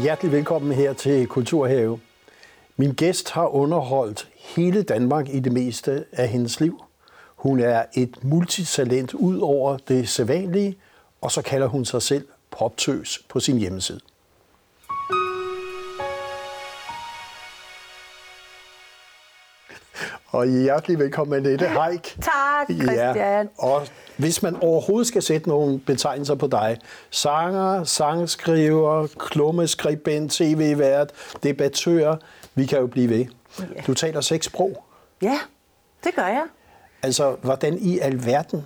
hjertelig 0.00 0.32
velkommen 0.32 0.72
her 0.72 0.92
til 0.92 1.26
Kulturhave. 1.26 2.00
Min 2.76 2.92
gæst 2.92 3.30
har 3.30 3.46
underholdt 3.46 4.28
hele 4.38 4.82
Danmark 4.82 5.28
i 5.28 5.40
det 5.40 5.52
meste 5.52 6.04
af 6.12 6.28
hendes 6.28 6.60
liv. 6.60 6.82
Hun 7.36 7.60
er 7.60 7.84
et 7.94 8.24
multitalent 8.24 9.14
ud 9.14 9.38
over 9.38 9.76
det 9.76 10.08
sædvanlige, 10.08 10.76
og 11.20 11.32
så 11.32 11.42
kalder 11.42 11.66
hun 11.66 11.84
sig 11.84 12.02
selv 12.02 12.28
poptøs 12.50 13.24
på 13.28 13.40
sin 13.40 13.58
hjemmeside. 13.58 14.00
Og 20.32 20.46
hjertelig 20.46 20.98
velkommen, 20.98 21.36
Annette 21.36 21.66
Haik. 21.66 22.16
Tak, 22.20 22.66
Christian. 22.70 23.16
Ja, 23.16 23.42
og 23.58 23.82
hvis 24.16 24.42
man 24.42 24.56
overhovedet 24.56 25.06
skal 25.06 25.22
sætte 25.22 25.48
nogle 25.48 25.80
betegnelser 25.80 26.34
på 26.34 26.46
dig, 26.46 26.78
sanger, 27.10 27.84
sangskriver, 27.84 29.06
klummeskribent, 29.18 30.32
tv-vært, 30.32 31.10
debattør, 31.42 32.16
vi 32.54 32.66
kan 32.66 32.78
jo 32.78 32.86
blive 32.86 33.08
ved. 33.08 33.26
Ja. 33.58 33.64
Du 33.86 33.94
taler 33.94 34.20
seks 34.20 34.46
sprog. 34.46 34.84
Ja, 35.22 35.38
det 36.04 36.14
gør 36.14 36.26
jeg. 36.26 36.44
Altså, 37.02 37.36
hvordan 37.42 37.78
i 37.78 37.98
alverden 37.98 38.64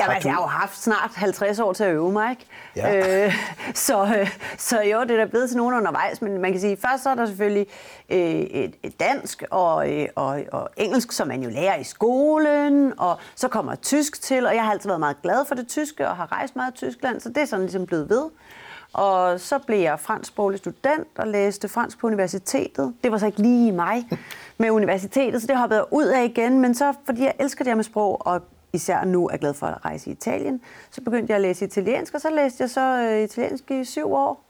Jamen, 0.00 0.14
altså, 0.14 0.28
jeg 0.28 0.34
har 0.34 0.42
jo 0.42 0.46
haft 0.46 0.82
snart 0.82 1.10
50 1.14 1.58
år 1.58 1.72
til 1.72 1.84
at 1.84 1.92
øve 1.92 2.12
mig, 2.12 2.30
ikke? 2.30 2.46
Ja. 2.76 3.24
Øh, 3.26 3.34
så, 3.74 4.04
øh, 4.04 4.38
så 4.58 4.82
jo, 4.82 5.02
det 5.02 5.10
er 5.10 5.16
da 5.16 5.24
blevet 5.24 5.48
til 5.48 5.56
nogen 5.56 5.74
undervejs, 5.74 6.22
men 6.22 6.38
man 6.38 6.52
kan 6.52 6.60
sige, 6.60 6.76
først 6.76 7.02
så 7.02 7.10
er 7.10 7.14
der 7.14 7.26
selvfølgelig 7.26 7.66
øh, 8.10 8.18
et, 8.18 8.74
et 8.82 9.00
dansk 9.00 9.42
og, 9.50 9.92
øh, 9.92 10.08
og, 10.16 10.42
og 10.52 10.70
engelsk, 10.76 11.12
som 11.12 11.28
man 11.28 11.42
jo 11.42 11.50
lærer 11.50 11.76
i 11.76 11.84
skolen, 11.84 12.92
og 12.98 13.18
så 13.34 13.48
kommer 13.48 13.74
tysk 13.74 14.22
til, 14.22 14.46
og 14.46 14.54
jeg 14.54 14.64
har 14.64 14.70
altid 14.72 14.88
været 14.88 15.00
meget 15.00 15.22
glad 15.22 15.44
for 15.44 15.54
det 15.54 15.68
tyske, 15.68 16.08
og 16.08 16.16
har 16.16 16.32
rejst 16.32 16.56
meget 16.56 16.72
i 16.72 16.76
Tyskland, 16.76 17.20
så 17.20 17.28
det 17.28 17.38
er 17.38 17.44
sådan 17.44 17.64
ligesom 17.64 17.86
blevet 17.86 18.10
ved. 18.10 18.30
Og 18.92 19.40
så 19.40 19.58
blev 19.58 19.78
jeg 19.78 20.00
franskbroglig 20.00 20.58
student 20.58 21.08
og 21.18 21.26
læste 21.26 21.68
fransk 21.68 21.98
på 21.98 22.06
universitetet. 22.06 22.94
Det 23.04 23.12
var 23.12 23.18
så 23.18 23.26
ikke 23.26 23.42
lige 23.42 23.72
mig 23.72 24.08
med 24.58 24.70
universitetet, 24.70 25.40
så 25.40 25.46
det 25.46 25.56
hoppede 25.56 25.80
jeg 25.80 25.86
ud 25.90 26.04
af 26.04 26.24
igen. 26.24 26.60
Men 26.60 26.74
så, 26.74 26.94
fordi 27.04 27.22
jeg 27.22 27.34
elsker 27.40 27.64
det 27.64 27.70
her 27.70 27.76
med 27.76 27.84
sprog, 27.84 28.26
og 28.26 28.42
især 28.72 29.04
nu 29.04 29.28
er 29.28 29.36
glad 29.36 29.54
for 29.54 29.66
at 29.66 29.84
rejse 29.84 30.10
i 30.10 30.12
Italien, 30.12 30.60
så 30.90 31.00
begyndte 31.00 31.30
jeg 31.30 31.36
at 31.36 31.42
læse 31.42 31.64
italiensk, 31.64 32.14
og 32.14 32.20
så 32.20 32.30
læste 32.30 32.62
jeg 32.62 32.70
så 32.70 32.80
øh, 32.80 33.22
italiensk 33.22 33.70
i 33.70 33.84
syv 33.84 34.12
år. 34.12 34.44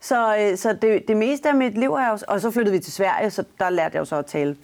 Så, 0.00 0.36
øh, 0.36 0.56
så 0.56 0.72
det, 0.72 1.08
det 1.08 1.16
meste 1.16 1.48
af 1.48 1.54
mit 1.54 1.78
liv 1.78 1.92
er 1.92 2.10
jo... 2.10 2.18
Og 2.28 2.40
så 2.40 2.50
flyttede 2.50 2.72
vi 2.72 2.80
til 2.80 2.92
Sverige, 2.92 3.30
så 3.30 3.44
der 3.58 3.70
lærte 3.70 3.94
jeg 3.94 4.00
jo 4.00 4.04
så 4.04 4.16
at 4.16 4.26
tale 4.26 4.56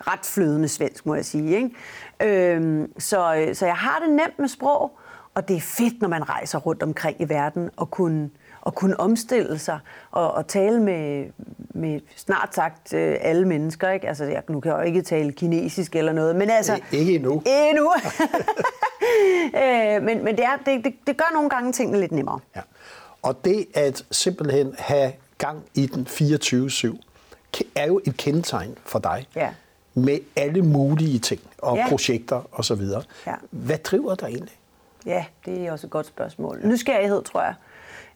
ret 0.00 0.26
flydende 0.26 0.68
svensk, 0.68 1.06
må 1.06 1.14
jeg 1.14 1.24
sige. 1.24 1.56
Ikke? 1.56 2.54
Øhm, 2.54 2.92
så, 2.98 3.34
øh, 3.34 3.54
så 3.54 3.66
jeg 3.66 3.76
har 3.76 3.98
det 3.98 4.10
nemt 4.10 4.38
med 4.38 4.48
sprog, 4.48 4.98
og 5.34 5.48
det 5.48 5.56
er 5.56 5.60
fedt, 5.60 6.00
når 6.00 6.08
man 6.08 6.28
rejser 6.28 6.58
rundt 6.58 6.82
omkring 6.82 7.20
i 7.20 7.28
verden 7.28 7.70
og 7.76 7.90
kunne 7.90 8.30
at 8.66 8.74
kunne 8.74 9.00
omstille 9.00 9.58
sig 9.58 9.78
og, 10.10 10.34
og 10.34 10.46
tale 10.46 10.80
med, 10.80 11.26
med 11.58 12.00
snart 12.16 12.54
sagt 12.54 12.94
øh, 12.94 13.16
alle 13.20 13.48
mennesker. 13.48 13.90
Ikke? 13.90 14.08
Altså, 14.08 14.24
jeg, 14.24 14.42
nu 14.48 14.60
kan 14.60 14.72
jeg 14.72 14.78
jo 14.78 14.84
ikke 14.84 15.02
tale 15.02 15.32
kinesisk 15.32 15.96
eller 15.96 16.12
noget, 16.12 16.36
men 16.36 16.50
altså... 16.50 16.80
Ikke 16.92 17.14
endnu. 17.14 17.42
Endnu. 17.46 17.92
øh, 19.62 20.02
men 20.02 20.24
men 20.24 20.36
det, 20.36 20.44
er, 20.44 20.56
det, 20.66 20.84
det, 20.84 20.94
det 21.06 21.16
gør 21.16 21.30
nogle 21.34 21.50
gange 21.50 21.72
tingene 21.72 22.00
lidt 22.00 22.12
nemmere. 22.12 22.40
Ja. 22.56 22.60
Og 23.22 23.44
det 23.44 23.66
at 23.74 24.04
simpelthen 24.10 24.74
have 24.78 25.12
gang 25.38 25.64
i 25.74 25.86
den 25.86 26.06
24-7, 26.06 26.98
er 27.76 27.86
jo 27.86 28.00
et 28.06 28.16
kendetegn 28.16 28.78
for 28.84 28.98
dig. 28.98 29.26
Ja. 29.36 29.50
Med 29.94 30.18
alle 30.36 30.62
mulige 30.62 31.18
ting 31.18 31.40
og 31.58 31.76
ja. 31.76 31.88
projekter 31.88 32.48
osv. 32.52 32.82
Ja. 33.26 33.34
Hvad 33.50 33.78
driver 33.78 34.14
dig 34.14 34.26
egentlig? 34.26 34.56
Ja, 35.06 35.24
det 35.44 35.66
er 35.66 35.72
også 35.72 35.86
et 35.86 35.90
godt 35.90 36.06
spørgsmål. 36.06 36.60
Nysgerrighed, 36.64 37.22
tror 37.22 37.42
jeg. 37.42 37.54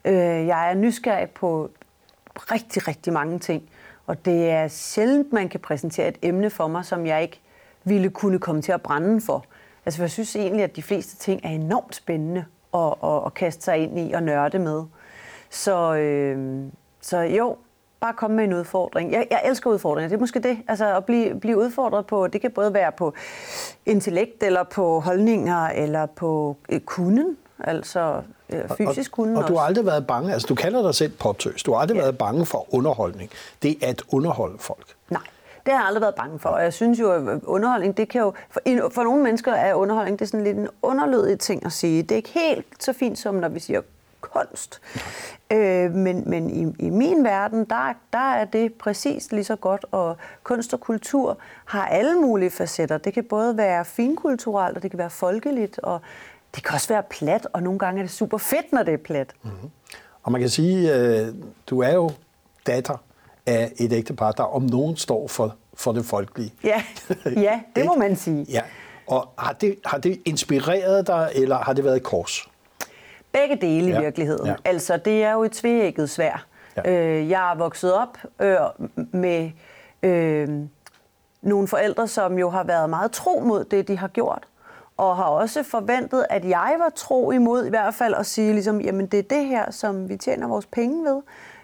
Øh, 0.05 0.47
jeg 0.47 0.71
er 0.71 0.73
nysgerrig 0.73 1.29
på 1.29 1.69
rigtig, 2.35 2.87
rigtig 2.87 3.13
mange 3.13 3.39
ting. 3.39 3.69
Og 4.07 4.25
det 4.25 4.49
er 4.49 4.67
sjældent, 4.67 5.33
man 5.33 5.49
kan 5.49 5.59
præsentere 5.59 6.07
et 6.07 6.17
emne 6.21 6.49
for 6.49 6.67
mig, 6.67 6.85
som 6.85 7.05
jeg 7.05 7.21
ikke 7.21 7.41
ville 7.83 8.09
kunne 8.09 8.39
komme 8.39 8.61
til 8.61 8.71
at 8.71 8.81
brænde 8.81 9.21
for. 9.21 9.45
Altså, 9.85 10.03
jeg 10.03 10.11
synes 10.11 10.35
egentlig, 10.35 10.63
at 10.63 10.75
de 10.75 10.83
fleste 10.83 11.15
ting 11.15 11.41
er 11.43 11.49
enormt 11.49 11.95
spændende 11.95 12.45
at, 12.73 12.93
at, 13.03 13.25
at 13.25 13.33
kaste 13.33 13.63
sig 13.63 13.77
ind 13.77 13.99
i 13.99 14.11
og 14.11 14.23
nørde 14.23 14.59
med. 14.59 14.83
Så, 15.49 15.95
øh, 15.95 16.63
så 17.01 17.17
jo, 17.19 17.57
bare 17.99 18.13
komme 18.13 18.35
med 18.35 18.43
en 18.43 18.53
udfordring. 18.53 19.11
Jeg, 19.11 19.27
jeg 19.31 19.41
elsker 19.45 19.69
udfordringer, 19.69 20.09
det 20.09 20.15
er 20.15 20.19
måske 20.19 20.39
det. 20.39 20.57
Altså 20.67 20.97
at 20.97 21.05
blive, 21.05 21.39
blive 21.39 21.57
udfordret 21.57 22.05
på, 22.05 22.27
det 22.27 22.41
kan 22.41 22.51
både 22.51 22.73
være 22.73 22.91
på 22.91 23.13
intellekt, 23.85 24.43
eller 24.43 24.63
på 24.63 24.99
holdninger, 24.99 25.67
eller 25.67 26.05
på 26.05 26.57
øh, 26.69 26.79
kunden. 26.79 27.37
Altså 27.59 28.21
øh, 28.49 28.61
fysisk 28.77 29.11
kunde 29.11 29.37
Og, 29.37 29.43
og 29.43 29.49
du 29.49 29.55
har 29.55 29.65
aldrig 29.65 29.85
været 29.85 30.07
bange, 30.07 30.33
altså 30.33 30.47
du 30.47 30.55
kalder 30.55 30.81
dig 30.81 30.95
selv 30.95 31.11
poptøs, 31.11 31.63
du 31.63 31.73
har 31.73 31.79
aldrig 31.79 31.95
ja. 31.95 32.01
været 32.01 32.17
bange 32.17 32.45
for 32.45 32.73
underholdning. 32.73 33.29
Det 33.61 33.77
er 33.81 33.89
at 33.89 34.01
underholde 34.09 34.57
folk. 34.59 34.95
Nej, 35.09 35.21
det 35.65 35.73
har 35.73 35.79
jeg 35.79 35.87
aldrig 35.87 36.01
været 36.01 36.15
bange 36.15 36.39
for. 36.39 36.49
Og 36.49 36.63
jeg 36.63 36.73
synes 36.73 36.99
jo, 36.99 37.11
at 37.11 37.43
underholdning, 37.43 37.97
det 37.97 38.09
kan 38.09 38.21
jo... 38.21 38.33
For, 38.49 38.61
for 38.91 39.03
nogle 39.03 39.23
mennesker 39.23 39.53
er 39.53 39.73
underholdning, 39.73 40.19
det 40.19 40.25
er 40.25 40.29
sådan 40.29 40.43
lidt 40.43 40.57
en 40.57 40.67
underlødig 40.81 41.39
ting 41.39 41.65
at 41.65 41.71
sige. 41.71 42.03
Det 42.03 42.11
er 42.11 42.15
ikke 42.15 42.29
helt 42.33 42.65
så 42.79 42.93
fint, 42.93 43.19
som 43.19 43.35
når 43.35 43.49
vi 43.49 43.59
siger 43.59 43.81
kunst. 44.21 44.81
Øh, 45.51 45.91
men 45.91 46.23
men 46.29 46.49
i, 46.49 46.85
i 46.85 46.89
min 46.89 47.23
verden, 47.23 47.65
der, 47.65 47.93
der 48.13 48.33
er 48.33 48.45
det 48.45 48.73
præcis 48.73 49.31
lige 49.31 49.43
så 49.43 49.55
godt, 49.55 49.85
og 49.91 50.17
kunst 50.43 50.73
og 50.73 50.79
kultur 50.79 51.37
har 51.65 51.85
alle 51.85 52.15
mulige 52.21 52.49
facetter. 52.49 52.97
Det 52.97 53.13
kan 53.13 53.23
både 53.23 53.57
være 53.57 53.85
finkulturelt, 53.85 54.77
og 54.77 54.83
det 54.83 54.91
kan 54.91 54.97
være 54.97 55.09
folkeligt, 55.09 55.79
og 55.79 56.01
det 56.55 56.63
kan 56.63 56.73
også 56.73 56.87
være 56.87 57.03
plat, 57.09 57.47
og 57.53 57.63
nogle 57.63 57.79
gange 57.79 57.99
er 57.99 58.03
det 58.03 58.11
super 58.11 58.37
fedt, 58.37 58.73
når 58.73 58.83
det 58.83 58.93
er 58.93 58.97
plat. 58.97 59.33
Mm-hmm. 59.43 59.69
Og 60.23 60.31
man 60.31 60.41
kan 60.41 60.49
sige, 60.49 60.95
øh, 60.95 61.27
du 61.67 61.81
er 61.81 61.93
jo 61.93 62.11
datter 62.67 62.97
af 63.45 63.71
et 63.77 63.93
ægtepar, 63.93 64.31
der 64.31 64.43
om 64.43 64.61
nogen 64.61 64.97
står 64.97 65.27
for, 65.27 65.55
for 65.73 65.91
det 65.91 66.05
folkelige. 66.05 66.53
Ja, 66.63 66.83
ja 67.47 67.61
det 67.75 67.85
må 67.85 67.95
man 67.95 68.15
sige. 68.15 68.45
Ja. 68.49 68.61
Og 69.07 69.29
har 69.37 69.53
det, 69.53 69.75
har 69.85 69.97
det 69.97 70.21
inspireret 70.25 71.07
dig, 71.07 71.31
eller 71.35 71.57
har 71.57 71.73
det 71.73 71.83
været 71.83 71.95
et 71.95 72.03
kors? 72.03 72.49
Begge 73.31 73.55
dele 73.55 73.87
ja. 73.87 73.99
i 73.99 74.03
virkeligheden. 74.03 74.45
Ja. 74.45 74.55
Altså, 74.65 74.97
det 74.97 75.23
er 75.23 75.33
jo 75.33 75.43
et 75.43 75.51
tvægget 75.51 76.09
svær. 76.09 76.45
Ja. 76.77 76.91
Øh, 76.91 77.29
jeg 77.29 77.51
er 77.51 77.55
vokset 77.55 77.93
op 77.93 78.17
øh, 78.39 78.57
med 79.11 79.51
øh, 80.03 80.49
nogle 81.41 81.67
forældre, 81.67 82.07
som 82.07 82.39
jo 82.39 82.49
har 82.49 82.63
været 82.63 82.89
meget 82.89 83.11
tro 83.11 83.39
mod 83.39 83.63
det, 83.63 83.87
de 83.87 83.97
har 83.97 84.07
gjort 84.07 84.47
og 84.97 85.15
har 85.15 85.23
også 85.23 85.63
forventet, 85.63 86.25
at 86.29 86.45
jeg 86.45 86.75
var 86.79 86.89
tro 86.89 87.31
imod 87.31 87.65
i 87.65 87.69
hvert 87.69 87.93
fald 87.93 88.13
at 88.13 88.25
sige, 88.25 88.53
ligesom, 88.53 88.81
jamen 88.81 89.05
det 89.05 89.19
er 89.19 89.23
det 89.23 89.45
her, 89.45 89.71
som 89.71 90.09
vi 90.09 90.17
tjener 90.17 90.47
vores 90.47 90.65
penge 90.65 91.05
ved, 91.05 91.21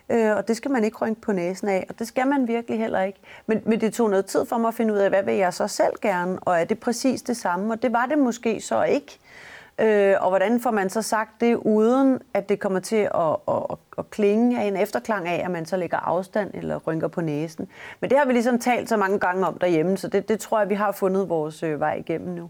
øh, 0.09 0.35
og 0.35 0.47
det 0.47 0.57
skal 0.57 0.71
man 0.71 0.83
ikke 0.83 0.97
rynke 0.97 1.21
på 1.21 1.31
næsen 1.31 1.67
af, 1.67 1.85
og 1.89 1.99
det 1.99 2.07
skal 2.07 2.27
man 2.27 2.47
virkelig 2.47 2.79
heller 2.79 3.01
ikke. 3.01 3.19
Men, 3.47 3.61
men 3.65 3.81
det 3.81 3.93
tog 3.93 4.09
noget 4.09 4.25
tid 4.25 4.45
for 4.45 4.57
mig 4.57 4.67
at 4.67 4.73
finde 4.73 4.93
ud 4.93 4.99
af, 4.99 5.09
hvad 5.09 5.23
vil 5.23 5.35
jeg 5.35 5.53
så 5.53 5.67
selv 5.67 5.93
gerne, 6.01 6.39
og 6.41 6.59
er 6.59 6.63
det 6.63 6.79
præcis 6.79 7.21
det 7.21 7.37
samme, 7.37 7.73
og 7.73 7.81
det 7.81 7.93
var 7.93 8.05
det 8.05 8.17
måske 8.17 8.61
så 8.61 8.83
ikke. 8.83 9.19
Øh, 9.79 10.15
og 10.19 10.29
hvordan 10.29 10.59
får 10.59 10.71
man 10.71 10.89
så 10.89 11.01
sagt 11.01 11.41
det, 11.41 11.55
uden 11.55 12.19
at 12.33 12.49
det 12.49 12.59
kommer 12.59 12.79
til 12.79 12.95
at, 12.95 13.35
at, 13.47 13.55
at, 13.69 13.77
at 13.97 14.09
klinge 14.09 14.61
af 14.61 14.65
en 14.65 14.77
efterklang 14.77 15.27
af, 15.27 15.41
at 15.45 15.51
man 15.51 15.65
så 15.65 15.77
lægger 15.77 15.97
afstand 15.97 16.51
eller 16.53 16.77
rynker 16.77 17.07
på 17.07 17.21
næsen. 17.21 17.67
Men 17.99 18.09
det 18.09 18.17
har 18.17 18.25
vi 18.25 18.33
ligesom 18.33 18.59
talt 18.59 18.89
så 18.89 18.97
mange 18.97 19.19
gange 19.19 19.47
om 19.47 19.57
derhjemme, 19.57 19.97
så 19.97 20.07
det, 20.07 20.29
det 20.29 20.39
tror 20.39 20.59
jeg, 20.59 20.69
vi 20.69 20.75
har 20.75 20.91
fundet 20.91 21.29
vores 21.29 21.63
øh, 21.63 21.79
vej 21.79 21.93
igennem 21.93 22.35
nu. 22.35 22.49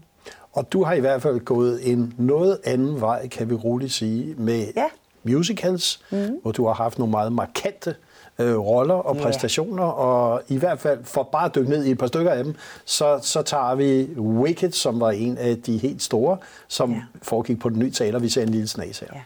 Og 0.52 0.72
du 0.72 0.84
har 0.84 0.94
i 0.94 1.00
hvert 1.00 1.22
fald 1.22 1.40
gået 1.40 1.92
en 1.92 2.14
noget 2.18 2.58
anden 2.64 3.00
vej, 3.00 3.28
kan 3.28 3.50
vi 3.50 3.54
roligt 3.54 3.92
sige, 3.92 4.34
med 4.38 4.66
ja. 4.76 4.86
musicals, 5.22 6.00
mm. 6.10 6.38
hvor 6.42 6.52
du 6.52 6.66
har 6.66 6.74
haft 6.74 6.98
nogle 6.98 7.10
meget 7.10 7.32
markante 7.32 7.94
øh, 8.38 8.58
roller 8.58 8.94
og 8.94 9.14
yeah. 9.14 9.24
præstationer, 9.24 9.84
og 9.84 10.42
i 10.48 10.56
hvert 10.56 10.80
fald 10.80 11.04
for 11.04 11.22
bare 11.22 11.44
at 11.44 11.54
dykke 11.54 11.70
ned 11.70 11.84
i 11.84 11.90
et 11.90 11.98
par 11.98 12.06
stykker 12.06 12.30
af 12.30 12.44
dem, 12.44 12.54
så, 12.84 13.18
så 13.22 13.42
tager 13.42 13.74
vi 13.74 14.08
Wicked, 14.18 14.72
som 14.72 15.00
var 15.00 15.10
en 15.10 15.38
af 15.38 15.58
de 15.62 15.78
helt 15.78 16.02
store, 16.02 16.36
som 16.68 16.90
yeah. 16.90 17.02
foregik 17.22 17.60
på 17.60 17.68
den 17.68 17.78
nye 17.78 17.90
teater. 17.90 18.18
Vi 18.18 18.28
ser 18.28 18.42
en 18.42 18.48
lille 18.48 18.68
snas 18.68 18.98
her. 18.98 19.08
Yeah. 19.12 19.22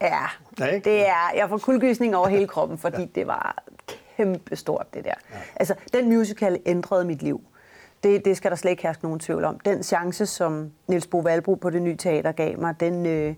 Ja. 0.00 0.22
Ja, 0.58 0.66
ikke? 0.66 0.90
det 0.90 1.08
er, 1.08 1.32
jeg 1.36 1.48
får 1.48 1.58
kuldegysning 1.58 2.16
over 2.16 2.28
hele 2.28 2.46
kroppen, 2.46 2.78
fordi 2.78 3.00
ja. 3.00 3.08
det 3.14 3.26
var 3.26 3.62
kæmpestort, 4.16 4.86
det 4.94 5.04
der. 5.04 5.10
Ja. 5.32 5.36
Altså, 5.56 5.74
den 5.92 6.08
musical 6.08 6.58
ændrede 6.66 7.04
mit 7.04 7.22
liv. 7.22 7.40
det, 8.02 8.24
det 8.24 8.36
skal 8.36 8.50
der 8.50 8.56
slet 8.56 8.70
ikke 8.70 8.82
herske 8.82 9.04
nogen 9.04 9.20
tvivl 9.20 9.44
om. 9.44 9.58
Den 9.58 9.82
chance, 9.82 10.26
som 10.26 10.70
Niels 10.86 11.06
Bo 11.06 11.18
Valbro 11.18 11.54
på 11.54 11.70
det 11.70 11.82
nye 11.82 11.96
teater 11.96 12.32
gav 12.32 12.58
mig, 12.58 12.80
den, 12.80 13.06
øh, 13.06 13.34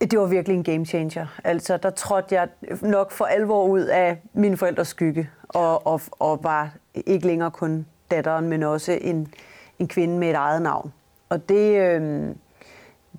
det 0.00 0.18
var 0.18 0.26
virkelig 0.26 0.56
en 0.56 0.64
game 0.64 0.86
changer. 0.86 1.26
Altså, 1.44 1.76
der 1.76 1.90
trådte 1.90 2.34
jeg 2.34 2.48
nok 2.82 3.10
for 3.12 3.24
alvor 3.24 3.66
ud 3.66 3.80
af 3.80 4.18
min 4.32 4.56
forældres 4.56 4.88
skygge, 4.88 5.30
og, 5.48 5.86
og, 5.86 6.00
og 6.10 6.44
var 6.44 6.70
ikke 7.06 7.26
længere 7.26 7.50
kun 7.50 7.86
datteren, 8.10 8.48
men 8.48 8.62
også 8.62 8.92
en, 9.00 9.34
en 9.78 9.88
kvinde 9.88 10.18
med 10.18 10.30
et 10.30 10.34
eget 10.34 10.62
navn. 10.62 10.92
Og 11.28 11.48
det, 11.48 11.80
øh, 11.80 12.34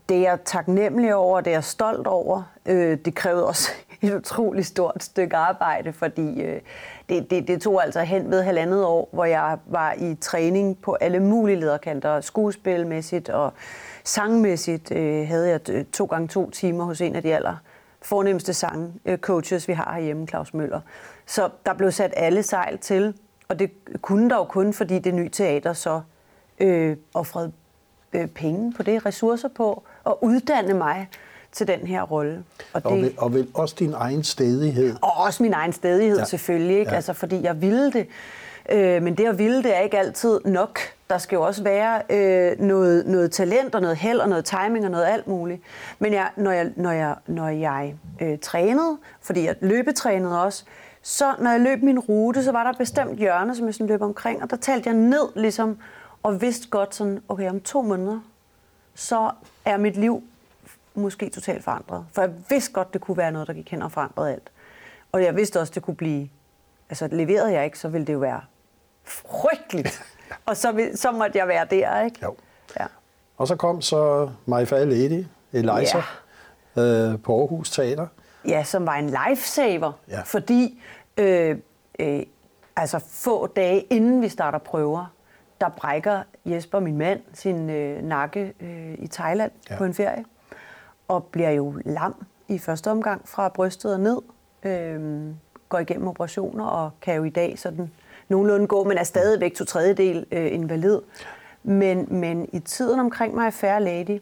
det 0.10 0.18
er 0.18 0.22
jeg 0.22 0.40
taknemmelig 0.46 1.16
over, 1.16 1.42
det 1.42 1.52
er 1.52 1.56
jeg 1.56 1.64
stolt 1.64 2.08
over. 2.08 2.44
Øh, 2.66 2.98
det 3.06 3.16
krævede 3.16 3.48
også 3.48 3.72
et 4.02 4.14
utroligt 4.14 4.68
stort 4.68 5.04
stykke 5.04 5.36
arbejde, 5.36 5.94
fordi 5.94 6.42
øh, 6.42 6.62
det, 7.10 7.30
det, 7.30 7.48
det 7.48 7.62
tog 7.62 7.84
altså 7.84 8.02
hen 8.02 8.32
ved 8.32 8.42
halvandet 8.42 8.86
år, 8.86 9.10
hvor 9.12 9.26
jeg 9.26 9.58
var 9.66 9.94
i 9.94 10.16
træning 10.22 10.78
på 10.82 10.94
alle 10.94 11.20
mulige 11.20 11.60
lederkanter, 11.60 12.22
skuespilmæssigt 12.22 13.30
og 13.30 13.54
sangmæssigt 14.04 14.92
øh, 14.92 15.28
havde 15.28 15.50
jeg 15.50 15.86
to 15.92 16.06
gange 16.06 16.28
to 16.28 16.50
timer 16.50 16.84
hos 16.84 17.02
en 17.02 17.16
af 17.16 17.22
de 17.22 17.36
aller 17.36 17.56
fornemmeste 18.02 18.54
sangcoaches, 18.54 19.68
vi 19.68 19.74
har 19.74 19.94
herhjemme, 19.94 20.28
Claus 20.28 20.54
Møller. 20.54 20.82
Så 21.26 21.50
der 21.66 21.74
blev 21.74 21.92
sat 21.92 22.14
alle 22.18 22.44
sejl 22.44 22.78
til, 22.78 23.14
og 23.48 23.60
det 23.60 23.72
kunne 24.02 24.30
dog 24.30 24.40
jo 24.40 24.44
kun, 24.44 24.74
fordi 24.74 25.00
det 25.00 25.14
nye 25.14 25.30
teater 25.30 25.74
så 25.74 26.02
øh, 26.60 26.98
offrede 27.14 27.52
øh, 28.14 28.28
penge 28.28 28.74
på 28.74 28.84
det, 28.84 29.06
ressourcer 29.06 29.48
på, 29.48 29.84
at 30.08 30.14
uddanne 30.22 30.74
mig 30.74 31.08
til 31.52 31.68
den 31.68 31.80
her 31.80 32.02
rolle. 32.02 32.44
Og, 32.74 32.84
det, 32.84 32.92
og, 32.92 32.98
vel, 32.98 33.14
og 33.18 33.34
vel 33.34 33.48
også 33.54 33.76
din 33.80 33.94
egen 33.94 34.24
stedighed. 34.24 34.96
Og 35.02 35.12
også 35.18 35.44
min 35.44 35.54
egen 35.54 35.74
stedighed 35.74 36.18
ja. 36.18 36.26
selvfølgelig, 36.26 36.80
ikke? 36.80 36.92
Ja. 36.92 36.96
Altså, 36.96 37.14
fordi 37.14 37.44
jeg 37.44 37.62
ville 37.62 37.92
det. 37.92 38.08
Øh, 38.70 39.04
men 39.04 39.16
det 39.16 39.26
at 39.26 39.38
ville 39.38 39.64
det 39.64 39.78
er 39.78 39.80
ikke 39.80 40.00
altid 40.00 40.40
nok. 40.46 40.80
Der 41.10 41.18
skal 41.18 41.36
jo 41.36 41.42
også 41.42 41.64
være 41.64 42.02
øh, 42.10 42.60
noget, 42.60 43.08
noget 43.08 43.32
talent 43.32 43.76
og 43.76 43.82
noget 43.82 43.98
held 43.98 44.20
og 44.20 44.30
noget 44.30 44.46
timing 44.46 44.86
og 44.86 44.92
noget 44.92 45.06
alt 45.06 45.28
muligt. 45.28 45.62
Men 46.00 46.14
jeg, 46.14 46.30
når 46.36 46.52
jeg, 46.52 46.72
når 46.76 46.92
jeg, 46.92 47.16
når 47.28 47.48
jeg 47.48 47.96
øh, 48.22 48.38
trænede, 48.40 48.98
fordi 49.22 49.46
jeg 49.46 49.56
løbetrænede 49.62 50.44
også, 50.44 50.64
så 51.02 51.26
når 51.40 51.52
jeg 51.52 51.60
løb 51.60 51.84
min 51.84 52.00
rute, 52.00 52.44
så 52.44 52.52
var 52.52 52.64
der 52.64 52.78
bestemt 52.78 53.18
hjørne, 53.18 53.56
som 53.56 53.66
jeg 53.66 53.74
sådan 53.74 53.88
løb 53.88 54.02
omkring, 54.02 54.44
og 54.44 54.50
der 54.50 54.56
talte 54.56 54.90
jeg 54.90 54.98
ned 54.98 55.28
ligesom, 55.36 55.78
og 56.24 56.42
vidste 56.42 56.70
godt 56.70 56.96
sådan, 56.96 57.20
okay, 57.30 57.50
om 57.50 57.60
to 57.60 57.82
måneder, 57.82 58.20
så 58.98 59.32
er 59.66 59.78
mit 59.78 59.98
liv 59.98 60.24
måske 60.96 61.30
totalt 61.30 61.64
forandret. 61.64 62.06
For 62.12 62.22
jeg 62.22 62.32
vidste 62.50 62.72
godt, 62.72 62.94
det 62.94 63.02
kunne 63.02 63.18
være 63.18 63.32
noget, 63.32 63.48
der 63.48 63.54
gik 63.54 63.72
hen 63.72 63.82
og 63.82 63.92
forandrede 63.92 64.34
alt. 64.34 64.52
Og 65.12 65.24
jeg 65.24 65.36
vidste 65.36 65.60
også, 65.60 65.74
det 65.76 65.84
kunne 65.84 65.96
blive... 65.96 66.30
Altså, 66.90 67.08
leverede 67.12 67.52
jeg 67.54 67.66
ikke, 67.66 67.80
så 67.80 67.88
ville 67.88 68.08
det 68.08 68.14
jo 68.14 68.20
være 68.20 68.42
frygteligt. 69.04 70.04
og 70.48 70.58
så, 70.58 70.72
vil, 70.72 70.98
så 70.98 71.12
måtte 71.12 71.38
jeg 71.38 71.48
være 71.48 71.66
der, 71.70 72.02
ikke? 72.02 72.20
Jo. 72.24 72.36
Ja. 72.80 72.86
Og 73.38 73.48
så 73.48 73.56
kom 73.56 73.82
så 73.82 74.30
My 74.46 74.68
Fair 74.68 74.86
Lady, 74.86 75.26
Eliza, 75.54 76.04
ja. 76.76 76.82
øh, 76.82 77.20
på 77.20 77.40
Aarhus 77.40 77.72
Teater. 77.72 78.08
Ja, 78.48 78.64
som 78.64 78.86
var 78.86 78.96
en 78.96 79.14
lifesaver, 79.30 79.92
ja. 80.10 80.22
fordi 80.22 80.82
øh, 81.18 81.58
øh, 82.00 82.24
altså 82.76 83.00
få 83.00 83.48
dage 83.48 83.82
inden 83.82 84.22
vi 84.22 84.30
starter 84.30 84.60
prøver, 84.60 85.06
der 85.62 85.70
brækker 85.70 86.24
Jesper, 86.52 86.80
min 86.80 86.98
mand, 86.98 87.20
sin 87.34 87.70
øh, 87.70 88.04
nakke 88.04 88.54
øh, 88.60 88.94
i 89.00 89.08
Thailand 89.08 89.52
ja. 89.70 89.78
på 89.78 89.84
en 89.84 89.94
ferie 89.94 90.26
og 91.08 91.24
bliver 91.24 91.50
jo 91.50 91.74
lam 91.86 92.26
i 92.48 92.58
første 92.58 92.92
omgang 92.92 93.28
fra 93.28 93.50
brystet 93.50 93.94
og 93.94 94.00
ned. 94.00 94.22
Øhm, 94.64 95.36
går 95.70 95.80
igennem 95.80 96.08
operationer 96.08 96.66
og 96.66 96.92
kan 97.02 97.16
jo 97.16 97.24
i 97.24 97.30
dag 97.30 97.60
sådan 97.60 97.92
nogenlunde 98.30 98.68
gå, 98.68 98.84
men 98.84 98.98
er 98.98 99.04
stadigvæk 99.04 99.54
to 99.54 99.66
tredjedel 99.66 100.26
øh, 100.32 100.54
invalid. 100.54 101.00
Men, 101.64 102.08
men 102.10 102.50
i 102.54 102.60
tiden 102.60 103.00
omkring 103.00 103.36
mig 103.36 103.54
Fair 103.54 103.80
Lady, 103.80 104.22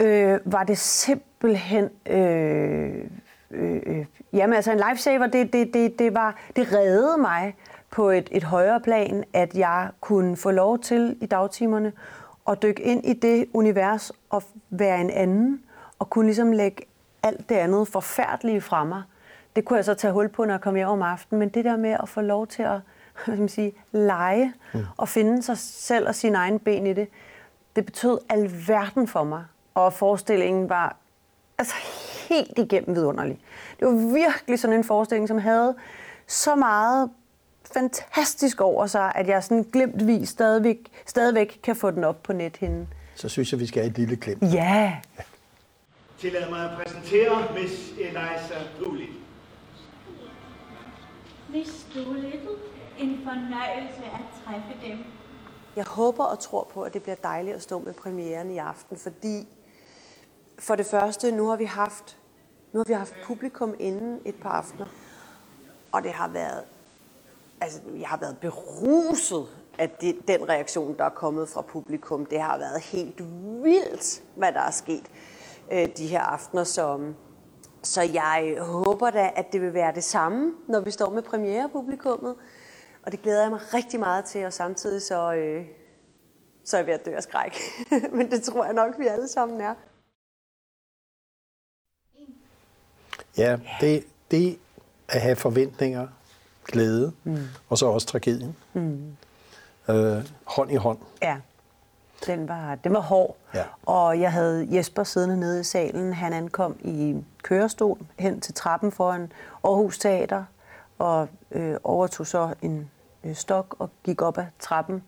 øh, 0.00 0.40
var 0.44 0.64
det 0.64 0.78
simpelthen... 0.78 1.90
Øh, 2.06 3.04
øh, 3.50 3.80
øh, 3.86 4.04
jamen 4.32 4.54
altså 4.54 4.72
en 4.72 4.80
lifesaver, 4.90 5.26
det, 5.26 5.52
det, 5.52 5.74
det, 5.74 5.98
det, 5.98 6.14
var, 6.14 6.36
det 6.56 6.72
reddede 6.72 7.18
mig 7.18 7.54
på 7.90 8.10
et, 8.10 8.28
et 8.32 8.44
højere 8.44 8.80
plan, 8.80 9.24
at 9.32 9.54
jeg 9.54 9.88
kunne 10.00 10.36
få 10.36 10.50
lov 10.50 10.78
til 10.78 11.16
i 11.20 11.26
dagtimerne 11.26 11.92
at 12.48 12.62
dykke 12.62 12.82
ind 12.82 13.06
i 13.06 13.12
det 13.12 13.46
univers 13.52 14.12
og 14.30 14.42
være 14.70 15.00
en 15.00 15.10
anden, 15.10 15.62
og 15.98 16.10
kunne 16.10 16.26
ligesom 16.26 16.52
lægge 16.52 16.82
alt 17.22 17.48
det 17.48 17.54
andet 17.54 17.88
forfærdelige 17.88 18.60
fra 18.60 18.84
mig. 18.84 19.02
Det 19.56 19.64
kunne 19.64 19.76
jeg 19.76 19.84
så 19.84 19.94
tage 19.94 20.12
hul 20.12 20.28
på, 20.28 20.44
når 20.44 20.54
jeg 20.54 20.60
kom 20.60 20.74
hjem 20.74 20.88
om 20.88 21.02
aftenen, 21.02 21.38
men 21.38 21.48
det 21.48 21.64
der 21.64 21.76
med 21.76 21.96
at 22.02 22.08
få 22.08 22.20
lov 22.20 22.46
til 22.46 22.62
at 22.62 22.80
hvad 23.26 23.36
man 23.36 23.48
sige, 23.48 23.72
lege 23.92 24.54
mm. 24.74 24.84
og 24.96 25.08
finde 25.08 25.42
sig 25.42 25.58
selv 25.58 26.08
og 26.08 26.14
sin 26.14 26.34
egen 26.34 26.58
ben 26.58 26.86
i 26.86 26.92
det, 26.92 27.08
det 27.76 27.86
betød 27.86 28.18
alverden 28.28 29.08
for 29.08 29.24
mig. 29.24 29.44
Og 29.74 29.92
forestillingen 29.92 30.68
var 30.68 30.96
altså 31.58 31.74
helt 32.28 32.58
igennem 32.58 32.96
vidunderlig. 32.96 33.38
Det 33.80 33.86
var 33.88 34.12
virkelig 34.14 34.58
sådan 34.58 34.76
en 34.76 34.84
forestilling, 34.84 35.28
som 35.28 35.38
havde 35.38 35.74
så 36.26 36.54
meget 36.54 37.10
fantastisk 37.72 38.60
over 38.60 38.86
sig, 38.86 39.12
at 39.14 39.28
jeg 39.28 39.44
sådan 39.44 39.64
glemtvis 39.72 40.28
stadigvæk, 40.28 40.90
stadigvæk 41.06 41.60
kan 41.62 41.76
få 41.76 41.90
den 41.90 42.04
op 42.04 42.22
på 42.22 42.32
nethinden. 42.32 42.88
Så 43.14 43.28
synes 43.28 43.52
jeg, 43.52 43.60
vi 43.60 43.66
skal 43.66 43.82
have 43.82 43.90
et 43.90 43.98
lille 43.98 44.16
klip. 44.16 44.42
Ja. 44.42 44.48
ja. 45.18 45.22
Tillad 46.18 46.50
mig 46.50 46.70
at 46.70 46.70
præsentere 46.76 47.54
Miss 47.54 47.90
Eliza 47.90 48.54
Doolittle. 48.80 49.14
Miss 51.52 51.86
Doolittle, 51.94 52.50
en 52.98 53.20
fornøjelse 53.24 54.04
at 54.04 54.44
træffe 54.44 54.86
dem. 54.86 54.98
Jeg 55.76 55.84
håber 55.84 56.24
og 56.24 56.38
tror 56.38 56.70
på, 56.74 56.82
at 56.82 56.94
det 56.94 57.02
bliver 57.02 57.16
dejligt 57.16 57.56
at 57.56 57.62
stå 57.62 57.78
med 57.78 57.92
premieren 57.92 58.50
i 58.50 58.58
aften, 58.58 58.96
fordi 58.96 59.48
for 60.58 60.74
det 60.74 60.86
første, 60.86 61.32
nu 61.32 61.48
har 61.48 61.56
vi 61.56 61.64
haft, 61.64 62.16
nu 62.72 62.78
har 62.80 62.84
vi 62.84 62.92
haft 62.92 63.14
publikum 63.24 63.74
inden 63.78 64.20
et 64.24 64.34
par 64.34 64.50
aftener, 64.50 64.86
og 65.92 66.02
det 66.02 66.12
har 66.12 66.28
været 66.28 66.64
altså, 67.60 67.80
jeg 68.00 68.08
har 68.08 68.16
været 68.16 68.38
beruset 68.38 69.46
af 69.78 69.90
det, 69.90 70.16
den 70.28 70.48
reaktion, 70.48 70.96
der 70.98 71.04
er 71.04 71.10
kommet 71.10 71.48
fra 71.48 71.62
publikum. 71.62 72.26
Det 72.26 72.40
har 72.40 72.58
været 72.58 72.80
helt 72.80 73.18
vildt, 73.62 74.22
hvad 74.36 74.52
der 74.52 74.60
er 74.60 74.70
sket 74.70 75.10
øh, 75.72 75.88
de 75.96 76.06
her 76.06 76.20
aftener. 76.20 76.64
Så, 76.64 77.12
så 77.82 78.02
jeg 78.02 78.56
håber 78.60 79.10
da, 79.10 79.30
at 79.36 79.52
det 79.52 79.60
vil 79.60 79.74
være 79.74 79.94
det 79.94 80.04
samme, 80.04 80.52
når 80.68 80.80
vi 80.80 80.90
står 80.90 81.10
med 81.10 81.22
premierepublikummet. 81.22 82.34
Og 83.02 83.12
det 83.12 83.22
glæder 83.22 83.42
jeg 83.42 83.50
mig 83.50 83.60
rigtig 83.74 84.00
meget 84.00 84.24
til, 84.24 84.46
og 84.46 84.52
samtidig 84.52 85.02
så, 85.02 85.32
øh, 85.32 85.66
så 86.64 86.76
er 86.76 86.80
jeg 86.80 86.86
ved 86.86 86.94
at 86.94 87.06
dø 87.06 87.14
af 87.14 87.22
skræk. 87.22 87.58
Men 88.16 88.30
det 88.30 88.42
tror 88.42 88.64
jeg 88.64 88.74
nok, 88.74 88.98
vi 88.98 89.06
alle 89.06 89.28
sammen 89.28 89.60
er. 89.60 89.74
Ja, 93.38 93.58
det, 93.80 94.06
det 94.30 94.58
at 95.08 95.20
have 95.20 95.36
forventninger 95.36 96.08
glæde, 96.68 97.12
mm. 97.24 97.38
og 97.68 97.78
så 97.78 97.86
også 97.86 98.06
tragedien. 98.06 98.56
Mm. 98.72 99.16
Øh, 99.88 100.24
hånd 100.44 100.72
i 100.72 100.76
hånd. 100.76 100.98
Ja, 101.22 101.36
den 102.26 102.48
var, 102.48 102.74
den 102.74 102.92
var 102.94 103.00
hård. 103.00 103.36
Ja. 103.54 103.64
Og 103.86 104.20
jeg 104.20 104.32
havde 104.32 104.68
Jesper 104.70 105.04
siddende 105.04 105.40
nede 105.40 105.60
i 105.60 105.64
salen. 105.64 106.12
Han 106.12 106.32
ankom 106.32 106.76
i 106.80 107.16
kørestol 107.42 107.98
hen 108.18 108.40
til 108.40 108.54
trappen 108.54 108.92
foran 108.92 109.32
Aarhus 109.64 109.98
Teater, 109.98 110.44
og 110.98 111.28
øh, 111.50 111.76
overtog 111.84 112.26
så 112.26 112.54
en 112.62 112.90
øh, 113.24 113.34
stok 113.34 113.76
og 113.78 113.90
gik 114.04 114.22
op 114.22 114.38
ad 114.38 114.44
trappen 114.58 115.02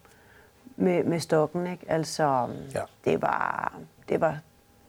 med, 0.77 1.05
med 1.05 1.21
stokken. 1.21 1.67
Ikke? 1.67 1.85
Altså, 1.89 2.49
ja. 2.75 2.83
det 3.05 3.23
var, 3.23 3.73
det 4.09 4.21
var 4.21 4.39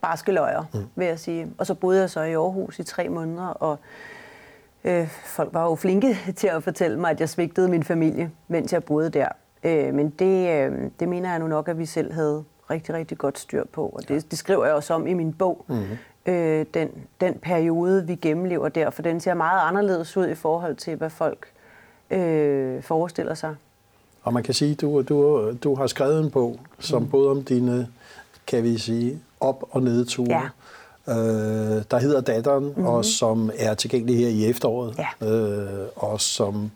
barske 0.02 0.32
løjer, 0.32 0.64
mm. 0.74 0.88
vil 0.96 1.08
jeg 1.08 1.20
sige. 1.20 1.54
Og 1.58 1.68
så 1.68 1.74
boede 1.74 2.00
jeg 2.00 2.10
så 2.10 2.22
i 2.22 2.34
Aarhus 2.34 2.80
i 2.80 2.84
tre 2.84 3.10
måneder, 3.10 3.48
og 3.48 3.80
Øh, 4.84 5.08
folk 5.26 5.54
var 5.54 5.64
jo 5.64 5.76
flinke 5.76 6.18
til 6.36 6.48
at 6.48 6.64
fortælle 6.64 7.00
mig, 7.00 7.12
at 7.12 7.20
jeg 7.20 7.30
svigtede 7.30 7.68
min 7.68 7.84
familie, 7.84 8.32
mens 8.48 8.74
jeg 8.74 8.84
boede 8.84 9.10
der. 9.10 9.28
Øh, 9.64 9.94
men 9.94 10.10
det, 10.10 10.50
øh, 10.50 10.90
det 11.00 11.10
mener 11.10 11.30
jeg 11.30 11.40
nu 11.40 11.48
nok, 11.48 11.68
at 11.68 11.78
vi 11.78 11.86
selv 11.86 12.14
havde 12.14 12.44
rigtig, 12.70 12.96
rigtig 12.96 13.18
godt 13.18 13.40
styr 13.40 13.64
på. 13.74 13.86
Og 13.86 14.08
det, 14.08 14.32
det 14.32 14.40
skriver 14.40 14.66
jeg 14.66 14.76
også 14.76 14.94
om 14.94 15.08
i 15.08 15.14
min 15.14 15.34
bog. 15.34 15.66
Mm-hmm. 15.68 16.34
Øh, 16.34 16.66
den, 16.74 16.90
den 17.22 17.34
periode, 17.34 18.08
vi 18.08 18.16
gennemlever 18.16 18.70
der, 18.70 18.90
for 18.90 19.02
den 19.02 19.20
ser 19.20 19.34
meget 19.34 19.68
anderledes 19.68 20.18
ud 20.18 20.28
i 20.28 20.36
forhold 20.36 20.76
til, 20.76 20.96
hvad 20.96 21.10
folk 21.10 21.48
øh, 22.12 22.84
forestiller 22.84 23.34
sig. 23.34 23.56
Og 24.24 24.34
man 24.34 24.44
kan 24.44 24.54
sige, 24.54 24.72
at 24.72 24.82
du, 24.82 25.02
du, 25.02 25.52
du 25.64 25.76
har 25.76 25.88
skrevet 25.88 26.24
en 26.24 26.32
bog, 26.32 26.60
som 26.80 27.02
mm. 27.02 27.10
både 27.10 27.30
om 27.32 27.44
dine, 27.44 27.88
kan 28.48 28.64
vi 28.64 28.78
sige, 28.78 29.20
op- 29.40 29.64
og 29.72 29.84
nedture. 29.84 30.34
Ja 30.34 30.50
øh, 31.08 31.16
der 31.92 32.00
hedder 32.00 32.22
Datteren, 32.22 32.64
mm-hmm. 32.64 32.86
og 32.86 33.06
som 33.06 33.52
er 33.58 33.74
tilgængelig 33.74 34.18
her 34.18 34.28
i 34.28 34.50
efteråret, 34.50 35.00
ja. 35.22 35.28
øh, 35.28 35.88
og 35.96 36.22
som 36.22 36.72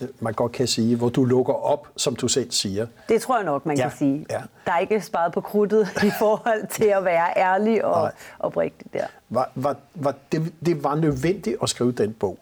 øh, 0.00 0.08
man 0.20 0.34
godt 0.34 0.52
kan 0.52 0.66
sige, 0.66 0.96
hvor 0.96 1.08
du 1.08 1.24
lukker 1.24 1.52
op, 1.52 1.88
som 1.96 2.16
du 2.16 2.28
selv 2.28 2.50
siger. 2.50 2.86
Det 3.08 3.22
tror 3.22 3.36
jeg 3.36 3.44
nok, 3.44 3.66
man 3.66 3.76
ja. 3.76 3.82
kan 3.82 3.98
sige. 3.98 4.26
Ja. 4.30 4.40
Der 4.66 4.72
er 4.72 4.78
ikke 4.78 5.00
sparet 5.00 5.32
på 5.32 5.40
krudtet 5.40 5.88
i 6.08 6.10
forhold 6.18 6.66
til 6.70 6.84
at 6.84 7.04
være 7.04 7.28
ærlig 7.36 7.84
og 7.84 8.10
oprigtig 8.38 8.92
der. 8.92 9.06
Var, 9.28 9.50
var, 9.54 9.76
var 9.94 10.14
det, 10.32 10.52
det 10.66 10.84
var 10.84 10.94
nødvendigt 10.94 11.56
at 11.62 11.68
skrive 11.68 11.92
den 11.92 12.12
bog 12.12 12.38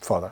for 0.00 0.20
dig? 0.20 0.30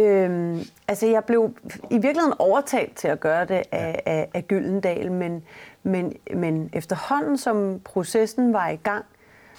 Øhm, 0.00 0.60
altså, 0.88 1.06
jeg 1.06 1.24
blev 1.24 1.54
i 1.90 1.94
virkeligheden 1.94 2.34
overtalt 2.38 2.96
til 2.96 3.08
at 3.08 3.20
gøre 3.20 3.44
det 3.44 3.62
af, 3.72 4.02
af, 4.06 4.28
af 4.34 4.48
Gyldendal, 4.48 5.12
men, 5.12 5.42
men, 5.82 6.12
men 6.34 6.70
efterhånden, 6.72 7.38
som 7.38 7.80
processen 7.84 8.52
var 8.52 8.68
i 8.68 8.76
gang, 8.76 9.04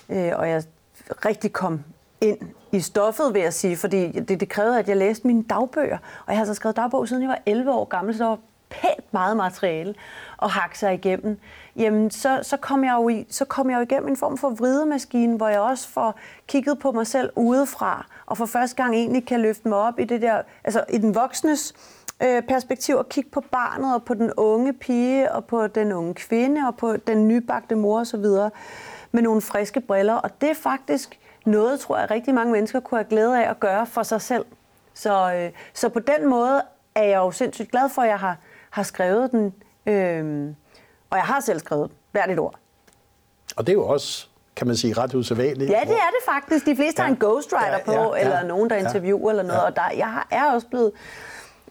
øh, 0.09 0.31
og 0.35 0.49
jeg 0.49 0.63
rigtig 1.25 1.53
kom 1.53 1.83
ind 2.21 2.37
i 2.71 2.79
stoffet, 2.79 3.33
vil 3.33 3.41
jeg 3.41 3.53
sige, 3.53 3.77
fordi 3.77 4.11
det, 4.11 4.39
det 4.39 4.49
krævede, 4.49 4.79
at 4.79 4.89
jeg 4.89 4.97
læste 4.97 5.27
mine 5.27 5.43
dagbøger. 5.43 5.97
Og 6.25 6.33
jeg 6.33 6.37
har 6.37 6.45
så 6.45 6.49
altså 6.49 6.53
skrevet 6.53 6.75
dagbog, 6.75 7.07
siden 7.07 7.21
jeg 7.21 7.29
var 7.29 7.39
11 7.45 7.71
år 7.71 7.85
gammel, 7.85 8.17
så 8.17 8.23
der 8.23 8.29
var 8.29 8.39
pænt 8.69 9.13
meget 9.13 9.37
materiale 9.37 9.95
at 10.41 10.49
hakke 10.49 10.79
sig 10.79 10.93
igennem. 10.93 11.39
Jamen, 11.75 12.11
så, 12.11 12.39
så, 12.41 12.57
kom 12.57 12.83
jeg 12.83 12.93
jo 12.93 13.09
i, 13.09 13.25
så 13.29 13.45
kom 13.45 13.69
jeg 13.69 13.77
jo 13.77 13.81
igennem 13.81 14.09
en 14.09 14.17
form 14.17 14.37
for 14.37 14.49
vridemaskine, 14.49 15.37
hvor 15.37 15.47
jeg 15.47 15.59
også 15.59 15.89
får 15.89 16.19
kigget 16.47 16.79
på 16.79 16.91
mig 16.91 17.07
selv 17.07 17.29
udefra, 17.35 18.05
og 18.25 18.37
for 18.37 18.45
første 18.45 18.75
gang 18.75 18.95
egentlig 18.95 19.25
kan 19.25 19.41
løfte 19.41 19.67
mig 19.67 19.77
op 19.77 19.99
i 19.99 20.03
det 20.03 20.21
der, 20.21 20.41
altså 20.63 20.83
i 20.89 20.97
den 20.97 21.15
voksnes 21.15 21.73
øh, 22.23 22.41
perspektiv, 22.41 22.95
og 22.95 23.09
kigge 23.09 23.29
på 23.29 23.41
barnet, 23.51 23.95
og 23.95 24.03
på 24.03 24.13
den 24.13 24.33
unge 24.37 24.73
pige, 24.73 25.31
og 25.31 25.45
på 25.45 25.67
den 25.67 25.91
unge 25.91 26.13
kvinde, 26.13 26.61
og 26.67 26.75
på 26.75 26.97
den 26.97 27.27
nybagte 27.27 27.75
mor 27.75 27.99
osv., 27.99 28.25
med 29.13 29.21
nogle 29.21 29.41
friske 29.41 29.81
briller. 29.81 30.13
Og 30.13 30.41
det 30.41 30.49
er 30.49 30.55
faktisk 30.55 31.19
noget, 31.45 31.79
tror 31.79 31.97
jeg, 31.97 32.11
rigtig 32.11 32.33
mange 32.33 32.51
mennesker 32.51 32.79
kunne 32.79 32.97
have 32.97 33.09
glæde 33.09 33.45
af 33.45 33.49
at 33.49 33.59
gøre 33.59 33.85
for 33.85 34.03
sig 34.03 34.21
selv. 34.21 34.45
Så, 34.93 35.33
øh, 35.33 35.51
så 35.73 35.89
på 35.89 35.99
den 35.99 36.29
måde 36.29 36.61
er 36.95 37.03
jeg 37.03 37.17
jo 37.17 37.31
sindssygt 37.31 37.71
glad 37.71 37.89
for, 37.89 38.01
at 38.01 38.09
jeg 38.09 38.19
har, 38.19 38.37
har 38.69 38.83
skrevet 38.83 39.31
den. 39.31 39.53
Øh, 39.85 40.53
og 41.09 41.17
jeg 41.17 41.25
har 41.25 41.39
selv 41.39 41.59
skrevet 41.59 41.91
hvert 42.11 42.31
et 42.31 42.39
ord. 42.39 42.55
Og 43.55 43.67
det 43.67 43.71
er 43.71 43.77
jo 43.77 43.87
også, 43.87 44.27
kan 44.55 44.67
man 44.67 44.75
sige, 44.75 44.93
ret 44.93 45.13
usædvanligt. 45.13 45.71
Ja, 45.71 45.79
det 45.79 45.91
er 45.91 46.11
det 46.11 46.25
faktisk. 46.25 46.65
De 46.65 46.75
fleste 46.75 47.01
ja. 47.01 47.05
har 47.05 47.13
en 47.13 47.19
ghostwriter 47.19 47.67
ja, 47.67 47.91
ja, 47.91 48.07
på, 48.07 48.15
ja, 48.15 48.21
eller 48.21 48.43
nogen, 48.43 48.69
der 48.69 48.75
interviewer 48.75 49.31
ja, 49.31 49.39
eller 49.39 49.43
noget. 49.43 49.61
Ja. 49.61 49.65
Og 49.65 49.75
der, 49.75 49.97
jeg 49.97 50.23
er 50.31 50.51
også 50.51 50.67
blevet... 50.67 50.91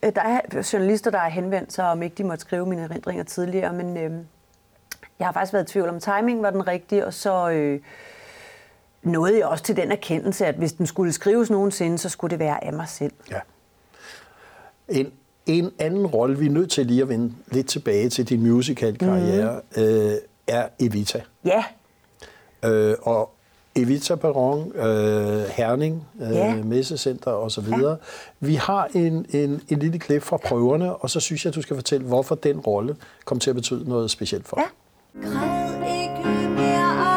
Øh, 0.03 0.15
der 0.15 0.23
er 0.23 0.69
journalister, 0.73 1.11
der 1.11 1.19
har 1.19 1.29
henvendt 1.29 1.73
sig, 1.73 1.85
om 1.85 2.03
ikke 2.03 2.15
de 2.15 2.25
måtte 2.25 2.41
skrive 2.41 2.67
mine 2.67 2.83
erindringer 2.83 3.25
tidligere, 3.25 3.73
men 3.73 3.97
øh, 3.97 4.13
jeg 5.19 5.27
har 5.27 5.33
faktisk 5.33 5.53
været 5.53 5.69
i 5.69 5.73
tvivl 5.73 5.89
om, 5.89 6.01
timing 6.01 6.43
var 6.43 6.51
den 6.51 6.67
rigtige, 6.67 7.07
og 7.07 7.15
så... 7.15 7.51
Øh, 7.51 7.81
nåede 9.03 9.39
jeg 9.39 9.47
også 9.47 9.65
til 9.65 9.77
den 9.77 9.93
erkendelse, 9.93 10.47
at 10.47 10.55
hvis 10.55 10.73
den 10.73 10.87
skulle 10.87 11.13
skrives 11.13 11.51
nogensinde, 11.51 11.99
så 11.99 12.09
skulle 12.09 12.31
det 12.31 12.39
være 12.39 12.65
af 12.65 12.73
mig 12.73 12.89
selv. 12.89 13.13
Ja. 13.31 13.39
En, 14.89 15.13
en 15.47 15.71
anden 15.79 16.07
rolle, 16.07 16.39
vi 16.39 16.47
er 16.47 16.51
nødt 16.51 16.71
til 16.71 16.87
lige 16.87 17.03
at 17.03 17.09
vende 17.09 17.35
lidt 17.51 17.67
tilbage 17.67 18.09
til 18.09 18.29
din 18.29 18.43
musical-karriere, 18.43 19.61
mm. 19.77 19.83
øh, 19.83 20.15
er 20.47 20.69
Evita. 20.81 21.21
Ja. 21.45 21.65
Øh, 22.65 22.97
og 23.03 23.31
Evita 23.77 24.15
Perron, 24.15 24.77
øh, 24.77 25.45
Herning, 25.49 26.09
øh, 26.23 26.31
ja. 26.31 26.55
Messecenter 26.55 27.31
osv. 27.31 27.69
Ja. 27.69 27.95
Vi 28.41 28.55
har 28.55 28.89
en, 28.95 29.27
en, 29.31 29.63
en 29.69 29.79
lille 29.79 29.99
klip 29.99 30.23
fra 30.23 30.37
prøverne, 30.37 30.97
og 30.97 31.11
så 31.11 31.21
synes 31.21 31.45
jeg, 31.45 31.51
at 31.51 31.55
du 31.55 31.63
skal 31.63 31.77
fortælle, 31.77 32.07
hvorfor 32.07 32.35
den 32.35 32.61
rolle 32.61 32.97
kom 33.25 33.39
til 33.39 33.51
at 33.51 33.57
betyde 33.57 33.89
noget 33.89 34.11
specielt 34.11 34.49
for 34.49 34.57
dig. 34.57 34.65
Ja. 34.65 34.82
Græd 35.21 35.75
ikke 35.75 36.49
mere 36.49 37.12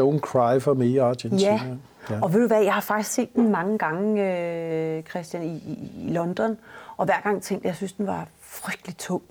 Don't 0.00 0.20
Cry 0.20 0.60
for 0.60 0.74
Me 0.74 1.02
Argentina. 1.02 1.42
Ja. 1.42 1.60
ja, 2.10 2.22
og 2.22 2.32
ved 2.32 2.40
du 2.40 2.46
hvad, 2.46 2.62
jeg 2.62 2.74
har 2.74 2.80
faktisk 2.80 3.14
set 3.14 3.34
den 3.34 3.50
mange 3.50 3.78
gange, 3.78 4.38
øh, 4.96 5.02
Christian, 5.02 5.42
i, 5.42 5.56
i, 5.56 5.90
i 6.06 6.12
London, 6.12 6.58
og 6.96 7.04
hver 7.04 7.20
gang 7.20 7.42
tænkte 7.42 7.66
jeg, 7.66 7.68
jeg 7.68 7.76
synes, 7.76 7.92
den 7.92 8.06
var 8.06 8.28
frygtelig 8.40 8.96
tung. 8.96 9.22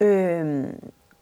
Øh, 0.00 0.64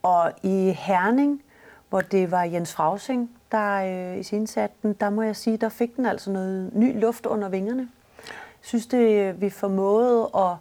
og 0.03 0.33
i 0.43 0.75
Herning, 0.79 1.43
hvor 1.89 2.01
det 2.01 2.31
var 2.31 2.43
Jens 2.43 2.75
Frausing, 2.75 3.31
der 3.53 3.75
øh, 4.13 4.19
i 4.19 4.23
sin 4.23 4.47
den, 4.83 4.93
der 4.93 5.11
må 5.11 5.23
jeg 5.23 5.37
sige, 5.37 5.57
der 5.57 5.69
fik 5.69 5.97
den 5.97 6.07
altså 6.07 6.31
noget 6.31 6.71
ny 6.75 7.01
luft 7.01 7.27
under 7.27 7.49
vingerne. 7.49 7.89
Jeg 8.29 8.69
synes, 8.69 8.87
det, 8.87 9.41
vi 9.41 9.51
formåede 9.51 10.31
at 10.35 10.57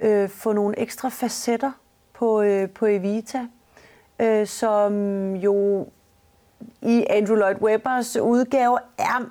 øh, 0.00 0.28
få 0.28 0.52
nogle 0.52 0.78
ekstra 0.78 1.08
facetter 1.08 1.72
på, 2.12 2.42
øh, 2.42 2.70
på 2.70 2.86
Evita, 2.86 3.46
øh, 4.18 4.46
som 4.46 4.92
jo 5.34 5.86
i 6.82 7.06
Andrew 7.10 7.36
Lloyd 7.36 7.56
Webbers 7.60 8.16
udgave 8.16 8.78
er 8.98 9.30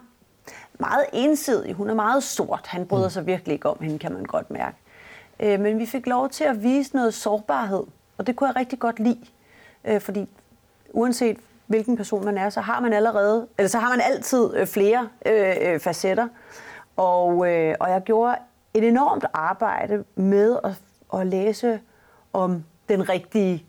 meget 0.80 1.06
ensidig. 1.14 1.74
Hun 1.74 1.90
er 1.90 1.94
meget 1.94 2.24
sort. 2.24 2.68
Han 2.68 2.86
bryder 2.86 3.06
mm. 3.06 3.10
sig 3.10 3.26
virkelig 3.26 3.54
ikke 3.54 3.70
om 3.70 3.78
hende, 3.82 4.00
kan 4.00 4.14
man 4.14 4.24
godt 4.24 4.52
mærke. 4.52 4.78
Øh, 5.40 5.60
men 5.60 5.80
vi 5.80 5.86
fik 5.86 6.08
lov 6.08 6.30
til 6.30 6.44
at 6.44 6.64
vise 6.64 6.96
noget 6.96 7.14
sårbarhed, 7.14 7.84
og 8.18 8.28
det 8.28 8.36
kunne 8.36 8.48
jeg 8.48 8.56
rigtig 8.56 8.80
godt 8.80 9.00
lide. 9.00 9.26
Øh, 9.86 10.02
fordi 10.02 10.30
uanset 10.94 11.38
hvilken 11.68 11.98
person 11.98 12.26
man 12.26 12.38
er, 12.38 12.50
så 12.50 12.62
har 12.62 12.80
man 12.80 12.94
allerede, 12.94 13.48
eller 13.58 13.70
så 13.70 13.80
har 13.80 13.90
man 13.90 14.02
altid 14.02 14.56
øh, 14.56 14.68
flere 14.68 15.10
øh, 15.26 15.80
facetter. 15.80 16.28
Og, 16.98 17.52
øh, 17.52 17.76
og 17.80 17.90
jeg 17.90 18.02
gjorde 18.04 18.36
et 18.74 18.84
enormt 18.84 19.26
arbejde 19.34 20.04
med 20.16 20.58
at, 20.64 20.72
at 21.20 21.28
læse 21.28 21.80
om 22.34 22.64
den 22.90 23.10
rigtige 23.10 23.66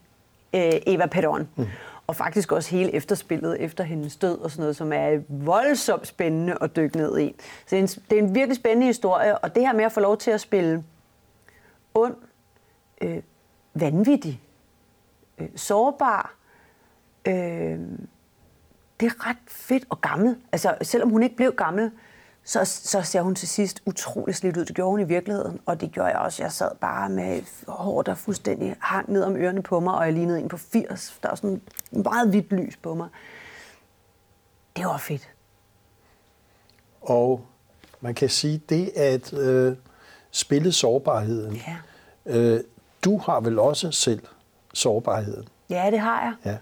øh, 0.54 0.72
Eva 0.86 1.06
Peron. 1.06 1.48
Mm 1.56 1.66
og 2.06 2.16
faktisk 2.16 2.52
også 2.52 2.70
hele 2.70 2.94
efterspillet 2.94 3.60
efter 3.60 3.84
hendes 3.84 4.16
død 4.16 4.38
og 4.38 4.50
sådan 4.50 4.62
noget, 4.62 4.76
som 4.76 4.92
er 4.92 5.20
voldsomt 5.28 6.06
spændende 6.06 6.58
at 6.60 6.76
dykke 6.76 6.96
ned 6.96 7.18
i. 7.18 7.34
Så 7.66 7.76
det 7.76 7.78
er, 7.78 7.82
en, 7.82 7.88
det 8.10 8.18
er 8.18 8.22
en 8.22 8.34
virkelig 8.34 8.56
spændende 8.56 8.86
historie, 8.86 9.38
og 9.38 9.54
det 9.54 9.62
her 9.62 9.72
med 9.72 9.84
at 9.84 9.92
få 9.92 10.00
lov 10.00 10.16
til 10.16 10.30
at 10.30 10.40
spille 10.40 10.84
ond, 11.94 12.14
øh, 13.00 13.22
vanvittig, 13.74 14.40
øh, 15.38 15.48
sårbar, 15.56 16.34
øh, 17.28 17.78
det 19.00 19.06
er 19.06 19.28
ret 19.28 19.36
fedt 19.46 19.84
og 19.88 20.00
gammel. 20.00 20.36
Altså, 20.52 20.74
selvom 20.82 21.10
hun 21.10 21.22
ikke 21.22 21.36
blev 21.36 21.52
gammel, 21.52 21.90
så, 22.46 22.64
så 22.64 23.02
ser 23.02 23.20
hun 23.20 23.34
til 23.34 23.48
sidst 23.48 23.82
utrolig 23.86 24.34
slidt 24.34 24.56
ud. 24.56 24.64
Det 24.64 24.76
gjorde 24.76 24.90
hun 24.90 25.00
i 25.00 25.04
virkeligheden, 25.04 25.60
og 25.66 25.80
det 25.80 25.92
gjorde 25.92 26.08
jeg 26.08 26.18
også. 26.18 26.42
Jeg 26.42 26.52
sad 26.52 26.70
bare 26.80 27.08
med 27.08 27.42
hår, 27.68 28.02
der 28.02 28.14
fuldstændig 28.14 28.76
hang 28.80 29.12
ned 29.12 29.22
om 29.22 29.36
ørerne 29.36 29.62
på 29.62 29.80
mig, 29.80 29.94
og 29.94 30.04
jeg 30.04 30.12
lignede 30.12 30.40
en 30.40 30.48
på 30.48 30.56
80. 30.56 31.18
Der 31.22 31.28
var 31.28 31.34
sådan 31.34 31.60
meget 31.90 32.28
hvidt 32.30 32.52
lys 32.52 32.76
på 32.76 32.94
mig. 32.94 33.08
Det 34.76 34.84
var 34.84 34.96
fedt. 34.96 35.28
Og 37.00 37.46
man 38.00 38.14
kan 38.14 38.28
sige, 38.28 38.62
det 38.68 38.88
at 38.96 39.32
øh, 39.32 39.76
spille 40.30 40.72
sårbarheden. 40.72 41.56
Ja. 41.56 41.76
Øh, 42.26 42.60
du 43.04 43.18
har 43.18 43.40
vel 43.40 43.58
også 43.58 43.90
selv 43.90 44.22
sårbarheden? 44.74 45.48
Ja, 45.70 45.88
det 45.90 45.98
har 45.98 46.22
jeg. 46.22 46.34
Ja. 46.52 46.56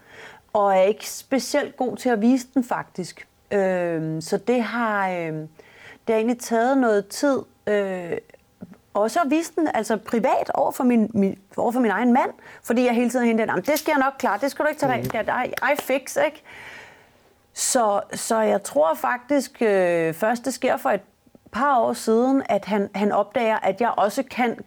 Og 0.53 0.77
er 0.77 0.81
ikke 0.81 1.09
specielt 1.09 1.77
god 1.77 1.97
til 1.97 2.09
at 2.09 2.21
vise 2.21 2.47
den 2.53 2.63
faktisk. 2.63 3.27
Øh, 3.51 4.21
så 4.21 4.37
det 4.37 4.63
har... 4.63 5.09
Øh, 5.09 5.47
det 6.07 6.13
har 6.13 6.15
egentlig 6.15 6.39
taget 6.39 6.77
noget 6.77 7.07
tid, 7.07 7.41
øh, 7.67 8.17
også 8.93 9.19
at 9.19 9.29
vise 9.29 9.51
den 9.55 9.67
altså 9.73 9.97
privat 9.97 10.51
over 10.53 10.71
for 10.71 10.83
min, 10.83 11.11
min, 11.13 11.37
over 11.57 11.71
for 11.71 11.79
min 11.79 11.91
egen 11.91 12.13
mand, 12.13 12.31
fordi 12.63 12.85
jeg 12.85 12.93
hele 12.93 13.09
tiden 13.09 13.25
hente 13.25 13.45
den, 13.45 13.55
det 13.55 13.79
skal 13.79 13.91
jeg 13.91 14.05
nok 14.05 14.13
klare, 14.19 14.39
det 14.41 14.51
skal 14.51 14.65
du 14.65 14.69
ikke 14.69 14.81
tage 14.81 15.03
mm. 15.03 15.25
dig, 15.25 15.53
I, 15.73 15.81
fix, 15.81 16.17
ikke? 16.25 16.43
Så, 17.53 18.01
så 18.13 18.39
jeg 18.39 18.63
tror 18.63 18.93
faktisk, 18.93 19.61
øh, 19.61 20.13
først 20.13 20.45
det 20.45 20.53
sker 20.53 20.77
for 20.77 20.89
et 20.89 21.01
par 21.51 21.79
år 21.79 21.93
siden, 21.93 22.43
at 22.49 22.65
han, 22.65 22.89
han 22.95 23.11
opdager, 23.11 23.57
at 23.57 23.81
jeg 23.81 23.93
også 23.97 24.23
kan 24.23 24.57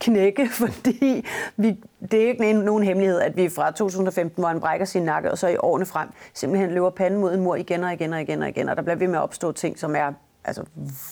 knække, 0.00 0.48
fordi 0.62 1.26
vi, 1.56 1.76
det 2.10 2.24
er 2.24 2.28
ikke 2.28 2.52
nogen 2.52 2.84
hemmelighed, 2.84 3.20
at 3.20 3.36
vi 3.36 3.48
fra 3.48 3.70
2015, 3.70 4.42
hvor 4.42 4.48
han 4.48 4.60
brækker 4.60 4.86
sin 4.86 5.02
nakke, 5.02 5.30
og 5.30 5.38
så 5.38 5.48
i 5.48 5.56
årene 5.56 5.86
frem, 5.86 6.08
simpelthen 6.34 6.70
løber 6.70 6.90
panden 6.90 7.20
mod 7.20 7.34
en 7.34 7.40
mor 7.40 7.56
igen 7.56 7.84
og 7.84 7.92
igen 7.92 8.12
og 8.12 8.20
igen 8.20 8.42
og 8.42 8.48
igen, 8.48 8.68
og 8.68 8.76
der 8.76 8.82
bliver 8.82 8.96
vi 8.96 9.06
med 9.06 9.16
at 9.16 9.22
opstå 9.22 9.52
ting, 9.52 9.78
som 9.78 9.96
er 9.96 10.12
altså 10.48 10.64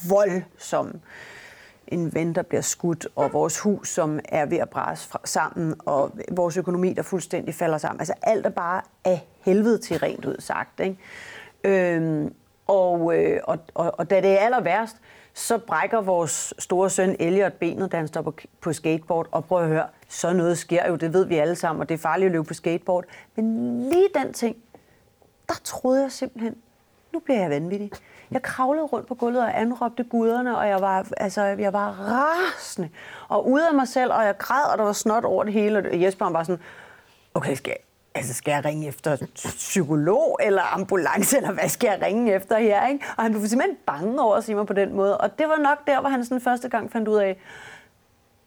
voldsom 0.09 1.01
en 1.89 2.15
ven, 2.15 2.35
der 2.35 2.43
bliver 2.43 2.61
skudt, 2.61 3.09
og 3.17 3.33
vores 3.33 3.59
hus, 3.59 3.89
som 3.89 4.21
er 4.29 4.47
ved 4.47 4.59
at 4.59 4.71
brase 4.71 5.09
sammen, 5.25 5.75
og 5.79 6.13
vores 6.31 6.57
økonomi, 6.57 6.93
der 6.93 7.03
fuldstændig 7.03 7.55
falder 7.55 7.79
sammen. 7.79 8.01
Altså 8.01 8.15
alt 8.23 8.47
er 8.47 8.51
bare 8.51 8.83
af 9.05 9.27
helvede 9.41 9.79
til 9.79 9.99
rent 9.99 10.25
ud 10.25 10.37
sagt. 10.39 10.81
Ikke? 10.81 10.99
Øhm, 11.65 12.35
og, 12.67 13.19
øh, 13.19 13.41
og, 13.45 13.59
og, 13.75 13.95
og 13.99 14.11
da 14.11 14.21
det 14.21 14.31
er 14.31 14.39
aller 14.39 14.61
værst, 14.61 14.97
så 15.35 15.59
brækker 15.59 16.01
vores 16.01 16.55
store 16.59 16.91
søn 16.91 17.17
Elliot 17.19 17.53
benet, 17.53 17.93
da 17.93 17.97
han 17.97 18.09
står 18.09 18.23
på, 18.23 18.35
på 18.61 18.73
skateboard. 18.73 19.29
Og 19.31 19.45
prøv 19.45 19.63
at 19.63 19.69
høre, 19.69 19.87
så 20.09 20.33
noget 20.33 20.59
sker 20.59 20.89
jo, 20.89 20.97
det 20.97 21.13
ved 21.13 21.27
vi 21.27 21.37
alle 21.37 21.57
sammen, 21.57 21.81
og 21.81 21.89
det 21.89 21.95
er 21.95 21.99
farligt 21.99 22.27
at 22.27 22.33
løbe 22.33 22.45
på 22.45 22.55
skateboard. 22.55 23.05
Men 23.37 23.79
lige 23.83 24.09
den 24.15 24.33
ting, 24.33 24.57
der 25.49 25.55
troede 25.65 26.03
jeg 26.03 26.13
simpelthen, 26.13 26.57
nu 27.13 27.19
bliver 27.19 27.41
jeg 27.41 27.51
vanvittig. 27.51 27.91
Jeg 28.31 28.43
kravlede 28.43 28.85
rundt 28.85 29.09
på 29.09 29.15
gulvet 29.15 29.43
og 29.43 29.61
anråbte 29.61 30.05
guderne, 30.05 30.59
og 30.59 30.69
jeg 30.69 30.81
var, 30.81 31.07
altså, 31.17 31.43
jeg 31.43 31.73
var 31.73 31.91
rasende. 31.91 32.89
Og 33.29 33.49
ude 33.49 33.69
af 33.69 33.75
mig 33.75 33.89
selv, 33.89 34.13
og 34.13 34.25
jeg 34.25 34.39
græd, 34.39 34.73
og 34.73 34.79
der 34.79 34.85
var 34.85 34.93
snot 34.93 35.25
over 35.25 35.45
det 35.45 35.53
hele. 35.53 35.79
Og 35.79 36.03
Jesper 36.03 36.31
var 36.31 36.43
sådan, 36.43 36.63
okay, 37.35 37.55
skal 37.55 37.71
jeg, 37.71 37.79
altså 38.15 38.35
skal 38.35 38.53
jeg 38.53 38.65
ringe 38.65 38.89
efter 38.89 39.17
psykolog 39.45 40.39
eller 40.43 40.75
ambulance, 40.75 41.37
eller 41.37 41.53
hvad 41.53 41.69
skal 41.69 41.89
jeg 41.89 42.03
ringe 42.03 42.35
efter 42.35 42.59
her? 42.59 42.87
Ikke? 42.87 43.05
Og 43.17 43.23
han 43.23 43.33
blev 43.33 43.47
simpelthen 43.47 43.77
bange 43.87 44.21
over 44.23 44.37
at 44.37 44.45
sige 44.45 44.57
mig 44.57 44.67
på 44.67 44.73
den 44.73 44.93
måde. 44.93 45.19
Og 45.19 45.39
det 45.39 45.49
var 45.49 45.57
nok 45.57 45.87
der, 45.87 46.01
hvor 46.01 46.09
han 46.09 46.25
sådan 46.25 46.41
første 46.41 46.69
gang 46.69 46.93
fandt 46.93 47.09
ud 47.09 47.17
af, 47.17 47.39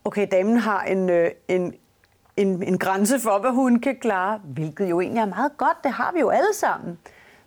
okay, 0.05 0.27
damen 0.31 0.57
har 0.57 0.83
en, 0.83 1.09
øh, 1.09 1.31
en, 1.47 1.73
en, 2.37 2.63
en 2.63 2.77
grænse 2.77 3.19
for, 3.19 3.39
hvad 3.39 3.51
hun 3.51 3.79
kan 3.79 3.95
klare, 4.01 4.39
hvilket 4.43 4.89
jo 4.89 5.01
egentlig 5.01 5.21
er 5.21 5.25
meget 5.25 5.57
godt. 5.57 5.83
Det 5.83 5.91
har 5.91 6.11
vi 6.13 6.19
jo 6.19 6.29
alle 6.29 6.53
sammen. 6.53 6.99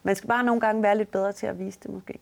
Man 0.03 0.17
skal 0.17 0.29
bare 0.29 0.45
nogle 0.45 0.61
gange 0.61 0.83
være 0.83 0.99
lidt 0.99 1.11
bedre 1.11 1.33
til 1.33 1.47
at 1.47 1.59
vise 1.59 1.79
det 1.83 1.91
måske. 1.91 2.19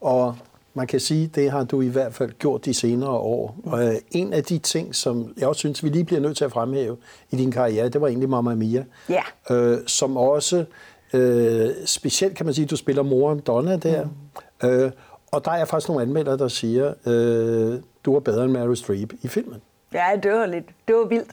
Og 0.00 0.36
man 0.74 0.86
kan 0.86 1.00
sige, 1.00 1.26
det 1.26 1.50
har 1.50 1.64
du 1.64 1.80
i 1.80 1.88
hvert 1.88 2.14
fald 2.14 2.32
gjort 2.38 2.64
de 2.64 2.74
senere 2.74 3.10
år. 3.10 3.56
Og 3.64 3.86
øh, 3.86 3.94
en 4.10 4.32
af 4.32 4.44
de 4.44 4.58
ting, 4.58 4.94
som 4.94 5.34
jeg 5.38 5.48
også 5.48 5.58
synes, 5.58 5.84
vi 5.84 5.88
lige 5.88 6.04
bliver 6.04 6.20
nødt 6.20 6.36
til 6.36 6.44
at 6.44 6.52
fremhæve 6.52 6.96
i 7.30 7.36
din 7.36 7.52
karriere, 7.52 7.88
det 7.88 8.00
var 8.00 8.08
egentlig 8.08 8.28
Mamma 8.28 8.54
Mia. 8.54 8.84
Ja. 9.08 9.22
Øh, 9.50 9.78
som 9.86 10.16
også, 10.16 10.64
øh, 11.12 11.70
specielt 11.86 12.36
kan 12.36 12.46
man 12.46 12.54
sige, 12.54 12.66
du 12.66 12.76
spiller 12.76 13.02
moren 13.02 13.40
Donna 13.40 13.76
der. 13.76 14.04
Mm. 14.04 14.68
Øh, 14.68 14.92
og 15.32 15.44
der 15.44 15.50
er 15.50 15.64
faktisk 15.64 15.88
nogle 15.88 16.02
anmeldere, 16.02 16.38
der 16.38 16.48
siger, 16.48 16.94
øh, 17.06 17.80
du 18.04 18.16
er 18.16 18.20
bedre 18.20 18.44
end 18.44 18.52
Meryl 18.52 18.76
Streep 18.76 19.12
i 19.22 19.28
filmen. 19.28 19.62
Ja, 19.92 20.06
det 20.22 20.32
var 20.32 20.46
lidt, 20.46 20.64
det 20.88 20.96
var 20.96 21.04
vildt. 21.04 21.32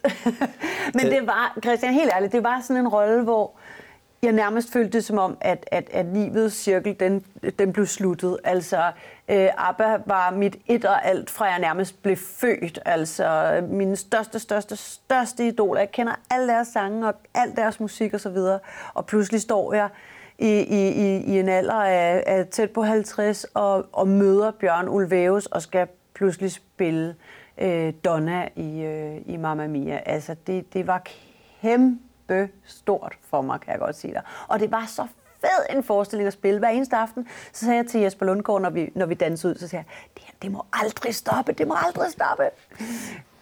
Men 0.96 1.06
det 1.06 1.26
var, 1.26 1.58
Christian, 1.64 1.92
helt 1.92 2.10
ærligt, 2.14 2.32
det 2.32 2.44
var 2.44 2.60
sådan 2.66 2.82
en 2.82 2.88
rolle, 2.88 3.22
hvor 3.22 3.52
jeg 4.22 4.32
nærmest 4.32 4.72
følte 4.72 4.90
det 4.90 5.04
som 5.04 5.18
om, 5.18 5.38
at, 5.40 5.68
at, 5.72 5.90
at 5.92 6.06
livets 6.06 6.56
cirkel, 6.56 7.00
den, 7.00 7.24
den 7.58 7.72
blev 7.72 7.86
sluttet. 7.86 8.38
Altså, 8.44 8.92
øh, 9.28 9.48
ABBA 9.56 9.98
var 10.06 10.30
mit 10.30 10.56
et 10.66 10.84
og 10.84 11.06
alt, 11.06 11.30
fra 11.30 11.44
jeg 11.44 11.58
nærmest 11.58 12.02
blev 12.02 12.16
født. 12.16 12.78
Altså, 12.84 13.60
min 13.70 13.96
største, 13.96 14.38
største, 14.38 14.76
største 14.76 15.46
idol. 15.46 15.76
Jeg 15.78 15.90
kender 15.90 16.12
alle 16.30 16.48
deres 16.48 16.68
sange 16.68 17.08
og 17.08 17.14
al 17.34 17.56
deres 17.56 17.80
musik 17.80 18.14
osv. 18.14 18.36
Og, 18.36 18.60
og 18.94 19.06
pludselig 19.06 19.40
står 19.40 19.74
jeg 19.74 19.88
i, 20.38 20.50
i, 20.50 20.88
i, 20.88 21.16
i 21.16 21.40
en 21.40 21.48
alder 21.48 21.82
af, 21.82 22.22
af 22.26 22.46
tæt 22.46 22.70
på 22.70 22.82
50 22.82 23.44
og, 23.44 23.86
og 23.92 24.08
møder 24.08 24.50
Bjørn 24.50 24.88
Ulvaeus 24.88 25.46
og 25.46 25.62
skal 25.62 25.88
pludselig 26.14 26.52
spille 26.52 27.14
øh, 27.58 27.92
Donna 28.04 28.48
i, 28.56 28.80
øh, 28.80 29.16
i 29.26 29.36
Mamma 29.36 29.66
Mia. 29.66 30.00
Altså, 30.06 30.36
det, 30.46 30.74
det 30.74 30.86
var 30.86 31.02
kæmpe 31.62 32.07
kæmpe 32.28 32.52
stort 32.66 33.18
for 33.30 33.42
mig, 33.42 33.60
kan 33.60 33.72
jeg 33.72 33.80
godt 33.80 33.96
sige 33.96 34.14
dig. 34.14 34.22
Og 34.48 34.60
det 34.60 34.70
var 34.70 34.84
så 34.86 35.06
fed 35.40 35.76
en 35.76 35.82
forestilling 35.82 36.26
at 36.26 36.32
spille 36.32 36.58
hver 36.58 36.68
eneste 36.68 36.96
aften. 36.96 37.28
Så 37.52 37.64
sagde 37.64 37.76
jeg 37.76 37.86
til 37.86 38.00
Jesper 38.00 38.26
Lundgaard, 38.26 38.62
når 38.62 38.70
vi, 38.70 38.90
når 38.94 39.06
vi 39.06 39.14
dansede 39.14 39.52
ud, 39.52 39.58
så 39.58 39.68
sagde 39.68 39.84
jeg, 39.88 40.10
det, 40.14 40.22
her, 40.26 40.32
det 40.42 40.52
må 40.52 40.64
aldrig 40.72 41.14
stoppe, 41.14 41.52
det 41.52 41.68
må 41.68 41.74
aldrig 41.86 42.12
stoppe. 42.12 42.44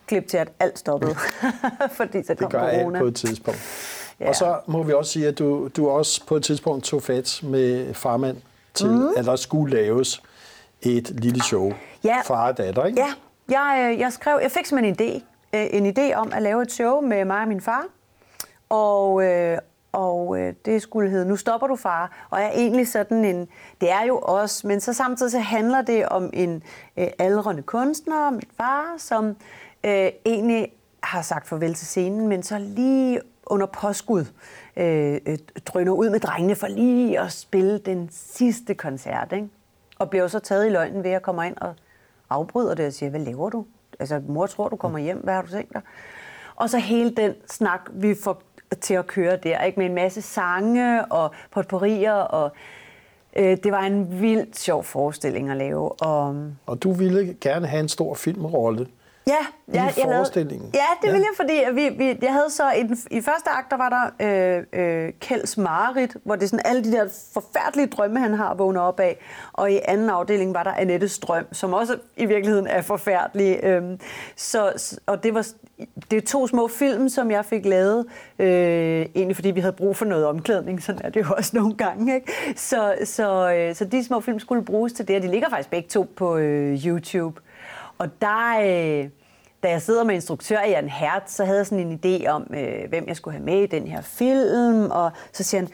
Klip 0.06 0.28
til, 0.28 0.36
at 0.36 0.48
alt 0.60 0.78
stoppede, 0.78 1.14
fordi 1.98 2.22
så 2.22 2.34
kom 2.34 2.50
det 2.50 2.60
gør 2.60 2.70
corona. 2.70 2.98
på 2.98 3.04
et 3.04 3.16
tidspunkt. 3.16 3.60
Ja. 4.20 4.28
Og 4.28 4.36
så 4.36 4.60
må 4.66 4.82
vi 4.82 4.92
også 4.92 5.12
sige, 5.12 5.28
at 5.28 5.38
du, 5.38 5.68
du 5.76 5.88
også 5.88 6.26
på 6.26 6.36
et 6.36 6.44
tidspunkt 6.44 6.84
tog 6.84 7.02
fat 7.02 7.40
med 7.42 7.94
farmand 7.94 8.36
til, 8.74 8.90
mm. 8.90 9.08
at 9.16 9.24
der 9.24 9.36
skulle 9.36 9.76
laves 9.76 10.22
et 10.82 11.10
lille 11.10 11.42
show. 11.42 11.72
Ja. 12.04 12.20
Far 12.24 12.48
og 12.48 12.58
datter, 12.58 12.84
ikke? 12.84 13.00
Ja, 13.00 13.12
jeg, 13.48 13.90
øh, 13.92 14.00
jeg 14.00 14.12
skrev, 14.12 14.38
jeg 14.42 14.50
fik 14.50 14.66
simpelthen 14.66 14.96
en 15.08 15.22
idé, 15.22 15.24
øh, 15.58 15.66
en 15.70 15.96
idé 15.98 16.14
om 16.14 16.32
at 16.32 16.42
lave 16.42 16.62
et 16.62 16.72
show 16.72 17.00
med 17.00 17.24
mig 17.24 17.40
og 17.40 17.48
min 17.48 17.60
far. 17.60 17.84
Og, 18.68 19.24
øh, 19.24 19.58
og 19.92 20.38
øh, 20.40 20.54
det 20.64 20.82
skulle 20.82 21.10
hedde 21.10 21.28
Nu 21.28 21.36
stopper 21.36 21.66
du 21.66 21.76
far, 21.76 22.26
og 22.30 22.40
er 22.40 22.50
egentlig 22.50 22.88
sådan 22.88 23.24
en, 23.24 23.48
det 23.80 23.90
er 23.90 24.02
jo 24.02 24.18
også, 24.18 24.66
men 24.66 24.80
så 24.80 24.92
samtidig 24.92 25.32
så 25.32 25.38
handler 25.38 25.82
det 25.82 26.08
om 26.08 26.30
en 26.32 26.62
øh, 26.96 27.08
aldrende 27.18 27.62
kunstner, 27.62 28.30
min 28.30 28.50
far, 28.56 28.94
som 28.98 29.36
øh, 29.84 30.10
egentlig 30.26 30.72
har 31.02 31.22
sagt 31.22 31.48
farvel 31.48 31.74
til 31.74 31.86
scenen, 31.86 32.28
men 32.28 32.42
så 32.42 32.58
lige 32.58 33.20
under 33.46 33.66
påskud 33.66 34.24
øh, 34.76 35.20
øh, 35.26 35.38
drøner 35.66 35.92
ud 35.92 36.10
med 36.10 36.20
drengene 36.20 36.54
for 36.54 36.66
lige 36.66 37.20
at 37.20 37.32
spille 37.32 37.78
den 37.78 38.08
sidste 38.12 38.74
koncert, 38.74 39.32
ikke? 39.32 39.48
Og 39.98 40.10
bliver 40.10 40.28
så 40.28 40.38
taget 40.38 40.66
i 40.66 40.70
løgnen 40.70 41.04
ved 41.04 41.10
at 41.10 41.22
komme 41.22 41.46
ind 41.46 41.56
og 41.56 41.74
afbryder 42.30 42.74
det 42.74 42.86
og 42.86 42.92
siger, 42.92 43.10
hvad 43.10 43.20
laver 43.20 43.50
du? 43.50 43.66
Altså, 44.00 44.22
mor 44.28 44.46
tror, 44.46 44.68
du 44.68 44.76
kommer 44.76 44.98
hjem, 44.98 45.18
hvad 45.18 45.34
har 45.34 45.42
du 45.42 45.48
tænkt 45.48 45.72
dig? 45.72 45.82
Og 46.56 46.70
så 46.70 46.78
hele 46.78 47.10
den 47.10 47.34
snak, 47.46 47.80
vi 47.92 48.14
får 48.14 48.42
til 48.80 48.94
at 48.94 49.06
køre 49.06 49.36
der, 49.36 49.62
ikke? 49.62 49.80
med 49.80 49.86
en 49.86 49.94
masse 49.94 50.22
sange 50.22 51.04
og 51.04 51.30
potpourrier, 51.50 52.12
og 52.12 52.50
øh, 53.36 53.56
det 53.64 53.72
var 53.72 53.80
en 53.80 54.20
vildt 54.20 54.58
sjov 54.58 54.84
forestilling 54.84 55.50
at 55.50 55.56
lave. 55.56 55.92
Og, 55.92 56.34
øhm, 56.34 56.52
og 56.66 56.82
du 56.82 56.92
ville 56.92 57.36
gerne 57.40 57.66
have 57.66 57.80
en 57.80 57.88
stor 57.88 58.14
filmrolle. 58.14 58.86
Ja, 59.28 59.46
ja, 59.74 59.88
i 59.88 59.92
jeg 59.96 60.04
forestillingen. 60.04 60.70
Lavede, 60.72 60.78
ja, 60.78 60.86
det 61.02 61.08
ja. 61.08 61.12
ville 61.12 61.26
jeg, 61.26 61.36
fordi 61.36 61.74
vi, 61.74 62.04
vi, 62.04 62.18
jeg 62.22 62.32
havde 62.32 62.50
så 62.50 62.70
i, 62.70 62.82
den, 62.82 62.98
i 63.10 63.20
første 63.20 63.50
akt, 63.50 63.70
der 63.70 63.76
var 63.76 63.88
der 63.88 64.26
øh, 64.26 65.04
øh, 65.06 65.12
Kjelds 65.20 65.58
Marit, 65.58 66.16
hvor 66.24 66.34
det 66.34 66.42
er 66.42 66.48
sådan 66.48 66.66
alle 66.66 66.84
de 66.84 66.92
der 66.92 67.08
forfærdelige 67.34 67.86
drømme, 67.86 68.20
han 68.20 68.34
har 68.34 68.54
vågnet 68.54 68.82
op 68.82 69.00
af. 69.00 69.18
Og 69.52 69.72
i 69.72 69.80
anden 69.84 70.10
afdeling 70.10 70.54
var 70.54 70.62
der 70.62 70.72
Annettes 70.72 71.18
drøm, 71.18 71.44
som 71.52 71.72
også 71.72 71.98
i 72.16 72.26
virkeligheden 72.26 72.66
er 72.66 72.82
forfærdelig. 72.82 73.60
Øh, 73.62 73.82
så, 74.36 74.96
og 75.06 75.22
det 75.22 75.34
var 75.34 75.46
det 76.10 76.16
er 76.16 76.26
to 76.26 76.46
små 76.46 76.68
film, 76.68 77.08
som 77.08 77.30
jeg 77.30 77.44
fik 77.44 77.66
lavet, 77.66 78.06
øh, 78.38 79.06
egentlig 79.14 79.36
fordi 79.36 79.50
vi 79.50 79.60
havde 79.60 79.72
brug 79.72 79.96
for 79.96 80.04
noget 80.04 80.26
omklædning, 80.26 80.82
sådan 80.82 81.00
er 81.04 81.10
det 81.10 81.20
jo 81.20 81.34
også 81.36 81.50
nogle 81.56 81.74
gange. 81.74 82.14
Ikke? 82.14 82.32
Så, 82.56 82.94
så, 83.04 83.52
øh, 83.52 83.74
så 83.74 83.84
de 83.84 84.04
små 84.04 84.20
film 84.20 84.38
skulle 84.38 84.64
bruges 84.64 84.92
til 84.92 85.08
det, 85.08 85.16
og 85.16 85.22
de 85.22 85.30
ligger 85.30 85.48
faktisk 85.48 85.70
begge 85.70 85.88
to 85.88 86.06
på 86.16 86.36
øh, 86.36 86.86
YouTube. 86.86 87.40
Og 87.98 88.20
der, 88.20 88.58
øh, 88.60 89.10
da 89.62 89.70
jeg 89.70 89.82
sidder 89.82 90.04
med 90.04 90.14
instruktør 90.14 90.60
Jan 90.60 90.88
Hertz, 90.88 91.32
så 91.32 91.44
havde 91.44 91.58
jeg 91.58 91.66
sådan 91.66 91.86
en 91.86 92.00
idé 92.04 92.26
om, 92.28 92.46
øh, 92.54 92.88
hvem 92.88 93.04
jeg 93.08 93.16
skulle 93.16 93.36
have 93.36 93.44
med 93.44 93.62
i 93.62 93.66
den 93.66 93.86
her 93.86 94.00
film, 94.00 94.90
og 94.90 95.10
så 95.32 95.44
siger 95.44 95.60
han, 95.60 95.68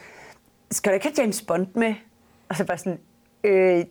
skal 0.70 0.90
du 0.90 0.94
ikke 0.94 1.06
have 1.06 1.14
James 1.22 1.42
Bond 1.42 1.66
med? 1.74 1.94
Og 2.48 2.56
så 2.56 2.64
bare 2.64 2.78
sådan, 2.78 2.98
øh, 3.44 3.84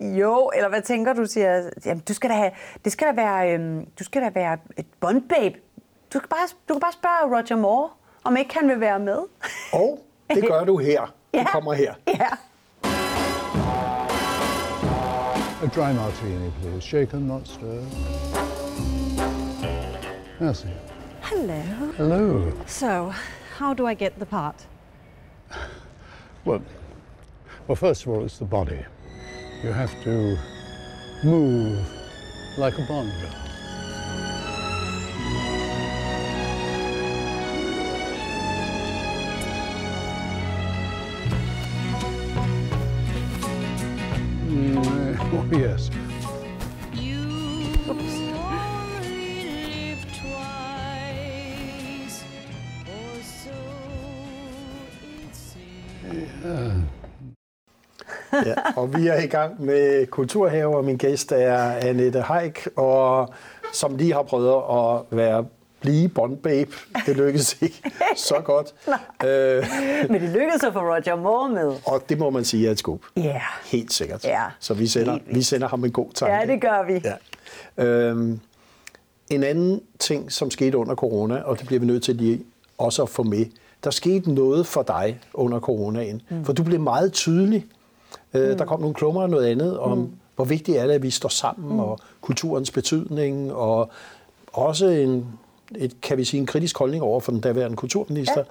jo, 0.00 0.50
eller 0.54 0.68
hvad 0.68 0.82
tænker 0.82 1.12
du, 1.12 1.26
siger 1.26 1.70
Jamen, 1.86 2.02
du 2.08 2.14
skal 2.14 2.30
da 2.30 2.34
have, 2.34 2.50
det 2.84 2.92
skal 2.92 3.06
da 3.08 3.12
være, 3.12 3.52
øhm, 3.54 3.86
du 3.98 4.04
skal 4.04 4.22
da 4.22 4.30
være 4.34 4.58
et 4.76 4.86
bondbabe. 5.00 5.58
Du 6.12 6.18
kan, 6.18 6.28
bare, 6.28 6.48
du 6.68 6.74
kan 6.74 6.80
bare 6.80 6.92
spørge 6.92 7.36
Roger 7.36 7.56
Moore, 7.56 7.90
om 8.24 8.36
ikke 8.36 8.58
han 8.58 8.68
vil 8.68 8.80
være 8.80 8.98
med. 8.98 9.18
Og 9.72 9.98
det 10.30 10.48
gør 10.52 10.64
du 10.64 10.76
her. 10.76 11.14
ja. 11.34 11.38
Du 11.40 11.44
kommer 11.44 11.72
her. 11.72 11.94
Ja. 12.06 12.28
A 15.60 15.66
dry 15.66 15.92
martini, 15.92 16.52
please. 16.60 16.84
Shaken, 16.84 17.26
not 17.26 17.44
stirred. 17.48 17.84
Merci. 20.38 20.68
Hello. 21.22 21.60
Hello. 21.96 22.52
So, 22.66 23.12
how 23.56 23.74
do 23.74 23.84
I 23.84 23.94
get 23.94 24.20
the 24.20 24.26
part? 24.26 24.66
Well, 26.44 26.62
well, 27.66 27.74
first 27.74 28.02
of 28.02 28.08
all, 28.12 28.24
it's 28.24 28.38
the 28.38 28.44
body. 28.44 28.84
You 29.64 29.72
have 29.72 29.92
to 30.04 30.38
move 31.24 31.84
like 32.56 32.78
a 32.78 32.82
Bond 32.82 33.10
girl. 33.20 33.47
Oh, 45.50 45.56
yes. 45.56 45.90
ja, 58.32 58.54
og 58.76 58.94
vi 58.94 59.06
er 59.06 59.20
i 59.20 59.26
gang 59.26 59.64
med 59.64 60.06
Kulturhave, 60.06 60.76
og 60.76 60.84
min 60.84 60.96
gæst 60.96 61.32
er 61.32 61.58
Annette 61.58 62.20
Haik, 62.20 62.68
og 62.76 63.28
som 63.72 63.96
lige 63.96 64.12
har 64.12 64.22
prøvet 64.22 64.62
at 64.70 65.18
være 65.18 65.44
blive 65.80 66.08
Bond 66.08 66.36
Babe. 66.36 66.70
Det 67.06 67.16
lykkedes 67.16 67.62
ikke 67.62 67.82
så 68.16 68.34
godt. 68.44 68.74
øh, 69.28 69.64
Men 70.10 70.20
det 70.22 70.30
lykkedes 70.30 70.64
at 70.64 70.72
få 70.72 70.78
Roger 70.78 71.16
Moore 71.16 71.48
med. 71.48 71.76
Og 71.86 72.02
det 72.08 72.18
må 72.18 72.30
man 72.30 72.44
sige 72.44 72.66
er 72.66 72.70
et 72.70 72.78
skub. 72.78 73.02
Ja. 73.16 73.22
Yeah. 73.22 73.40
Helt 73.64 73.92
sikkert. 73.92 74.24
Ja. 74.24 74.42
Så 74.60 74.74
vi 74.74 74.86
sender, 74.86 75.18
vi 75.26 75.42
sender 75.42 75.68
ham 75.68 75.84
en 75.84 75.92
god 75.92 76.10
tanke. 76.14 76.34
Ja, 76.34 76.46
det 76.46 76.60
gør 76.60 76.86
vi. 76.86 77.00
Ja. 77.78 77.84
Øhm, 77.84 78.40
en 79.30 79.42
anden 79.42 79.80
ting, 79.98 80.32
som 80.32 80.50
skete 80.50 80.78
under 80.78 80.94
corona, 80.94 81.40
og 81.42 81.58
det 81.58 81.66
bliver 81.66 81.80
vi 81.80 81.86
nødt 81.86 82.02
til 82.02 82.16
lige 82.16 82.40
også 82.78 83.02
at 83.02 83.08
få 83.08 83.22
med, 83.22 83.46
der 83.84 83.90
skete 83.90 84.32
noget 84.32 84.66
for 84.66 84.82
dig 84.82 85.20
under 85.34 85.60
coronaen, 85.60 86.22
mm. 86.28 86.44
for 86.44 86.52
du 86.52 86.62
blev 86.62 86.80
meget 86.80 87.12
tydelig. 87.12 87.66
Øh, 88.34 88.50
mm. 88.50 88.58
Der 88.58 88.64
kom 88.64 88.80
nogle 88.80 88.94
klummer 88.94 89.22
og 89.22 89.30
noget 89.30 89.46
andet 89.46 89.78
om, 89.78 89.98
mm. 89.98 90.10
hvor 90.36 90.44
vigtigt 90.44 90.78
er 90.78 90.86
det, 90.86 90.94
at 90.94 91.02
vi 91.02 91.10
står 91.10 91.28
sammen, 91.28 91.72
mm. 91.72 91.80
og 91.80 91.98
kulturens 92.20 92.70
betydning, 92.70 93.52
og 93.52 93.90
også 94.52 94.86
en, 94.86 95.26
et, 95.76 96.00
kan 96.00 96.18
vi 96.18 96.24
sige, 96.24 96.40
en 96.40 96.46
kritisk 96.46 96.78
holdning 96.78 97.02
over 97.02 97.20
for 97.20 97.32
den 97.32 97.40
daværende 97.40 97.76
kulturminister. 97.76 98.44